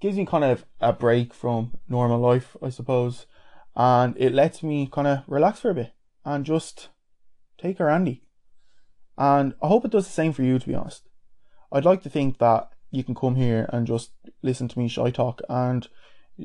gives 0.00 0.16
me 0.16 0.26
kind 0.26 0.44
of 0.44 0.64
a 0.80 0.92
break 0.92 1.32
from 1.32 1.78
normal 1.88 2.20
life, 2.20 2.56
I 2.62 2.70
suppose, 2.70 3.26
and 3.76 4.14
it 4.18 4.32
lets 4.32 4.62
me 4.62 4.88
kind 4.90 5.06
of 5.06 5.20
relax 5.26 5.60
for 5.60 5.70
a 5.70 5.74
bit 5.74 5.92
and 6.24 6.44
just 6.44 6.88
take 7.58 7.80
a 7.80 7.84
Andy. 7.84 8.23
And 9.16 9.54
I 9.62 9.68
hope 9.68 9.84
it 9.84 9.90
does 9.90 10.06
the 10.06 10.12
same 10.12 10.32
for 10.32 10.42
you, 10.42 10.58
to 10.58 10.66
be 10.66 10.74
honest. 10.74 11.08
I'd 11.72 11.84
like 11.84 12.02
to 12.02 12.10
think 12.10 12.38
that 12.38 12.68
you 12.90 13.04
can 13.04 13.14
come 13.14 13.36
here 13.36 13.68
and 13.72 13.86
just 13.86 14.12
listen 14.42 14.68
to 14.68 14.78
me 14.78 14.88
shy 14.88 15.10
talk 15.10 15.40
and 15.48 15.88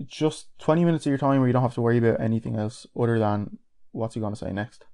just 0.06 0.48
20 0.60 0.86
minutes 0.86 1.06
of 1.06 1.10
your 1.10 1.18
time 1.18 1.40
where 1.40 1.48
you 1.48 1.54
don't 1.54 1.62
have 1.62 1.74
to 1.76 1.82
worry 1.82 1.98
about 1.98 2.20
anything 2.20 2.56
else 2.56 2.86
other 3.00 3.20
than 3.20 3.58
what's 3.92 4.16
he 4.16 4.22
going 4.22 4.34
to 4.34 4.40
say 4.40 4.52
next. 4.52 4.86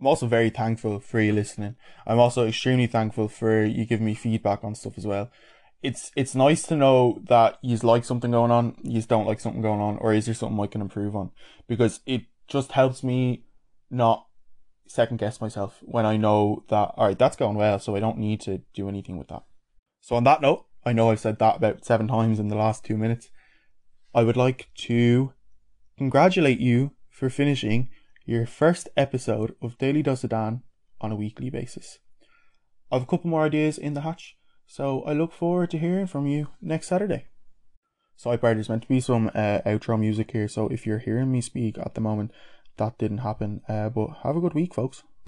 I'm 0.00 0.06
also 0.06 0.26
very 0.26 0.50
thankful 0.50 1.00
for 1.00 1.20
you 1.20 1.32
listening. 1.32 1.76
I'm 2.06 2.18
also 2.18 2.46
extremely 2.46 2.86
thankful 2.86 3.28
for 3.28 3.64
you 3.64 3.86
giving 3.86 4.06
me 4.06 4.14
feedback 4.14 4.62
on 4.62 4.74
stuff 4.74 4.98
as 4.98 5.06
well. 5.06 5.30
It's 5.82 6.10
it's 6.16 6.34
nice 6.34 6.62
to 6.64 6.76
know 6.76 7.20
that 7.28 7.58
you 7.62 7.76
like 7.78 8.04
something 8.04 8.30
going 8.30 8.50
on, 8.50 8.76
you 8.82 9.00
don't 9.02 9.26
like 9.26 9.40
something 9.40 9.62
going 9.62 9.80
on, 9.80 9.98
or 9.98 10.12
is 10.12 10.26
there 10.26 10.34
something 10.34 10.60
I 10.60 10.66
can 10.66 10.80
improve 10.80 11.14
on? 11.14 11.30
Because 11.66 12.00
it 12.06 12.22
just 12.48 12.72
helps 12.72 13.02
me 13.02 13.44
not 13.90 14.25
second 14.88 15.18
guess 15.18 15.40
myself 15.40 15.78
when 15.82 16.06
I 16.06 16.16
know 16.16 16.64
that, 16.68 16.92
all 16.96 17.06
right, 17.06 17.18
that's 17.18 17.36
going 17.36 17.56
well, 17.56 17.78
so 17.78 17.96
I 17.96 18.00
don't 18.00 18.18
need 18.18 18.40
to 18.42 18.62
do 18.74 18.88
anything 18.88 19.18
with 19.18 19.28
that. 19.28 19.44
So, 20.00 20.16
on 20.16 20.24
that 20.24 20.40
note, 20.40 20.66
I 20.84 20.92
know 20.92 21.10
I've 21.10 21.20
said 21.20 21.38
that 21.38 21.56
about 21.56 21.84
seven 21.84 22.08
times 22.08 22.38
in 22.38 22.48
the 22.48 22.56
last 22.56 22.84
two 22.84 22.96
minutes. 22.96 23.30
I 24.14 24.22
would 24.22 24.36
like 24.36 24.68
to 24.76 25.32
congratulate 25.98 26.60
you 26.60 26.92
for 27.10 27.28
finishing 27.28 27.88
your 28.24 28.46
first 28.46 28.88
episode 28.96 29.54
of 29.60 29.78
Daily 29.78 30.02
Dose 30.02 30.24
of 30.24 30.30
Dan 30.30 30.62
on 31.00 31.12
a 31.12 31.16
weekly 31.16 31.50
basis. 31.50 31.98
I 32.90 32.96
have 32.96 33.02
a 33.02 33.06
couple 33.06 33.30
more 33.30 33.44
ideas 33.44 33.78
in 33.78 33.94
the 33.94 34.02
hatch, 34.02 34.36
so 34.66 35.02
I 35.02 35.12
look 35.12 35.32
forward 35.32 35.70
to 35.70 35.78
hearing 35.78 36.06
from 36.06 36.26
you 36.26 36.48
next 36.60 36.88
Saturday. 36.88 37.26
Sidebar, 38.18 38.54
there's 38.54 38.68
meant 38.68 38.82
to 38.82 38.88
be 38.88 39.00
some 39.00 39.30
uh, 39.34 39.60
outro 39.66 39.98
music 39.98 40.30
here, 40.30 40.48
so 40.48 40.68
if 40.68 40.86
you're 40.86 40.98
hearing 40.98 41.30
me 41.30 41.40
speak 41.40 41.76
at 41.78 41.94
the 41.94 42.00
moment, 42.00 42.30
that 42.76 42.98
didn't 42.98 43.18
happen. 43.18 43.62
Uh, 43.68 43.88
but 43.88 44.08
have 44.22 44.36
a 44.36 44.40
good 44.40 44.54
week, 44.54 44.74
folks. 44.74 45.02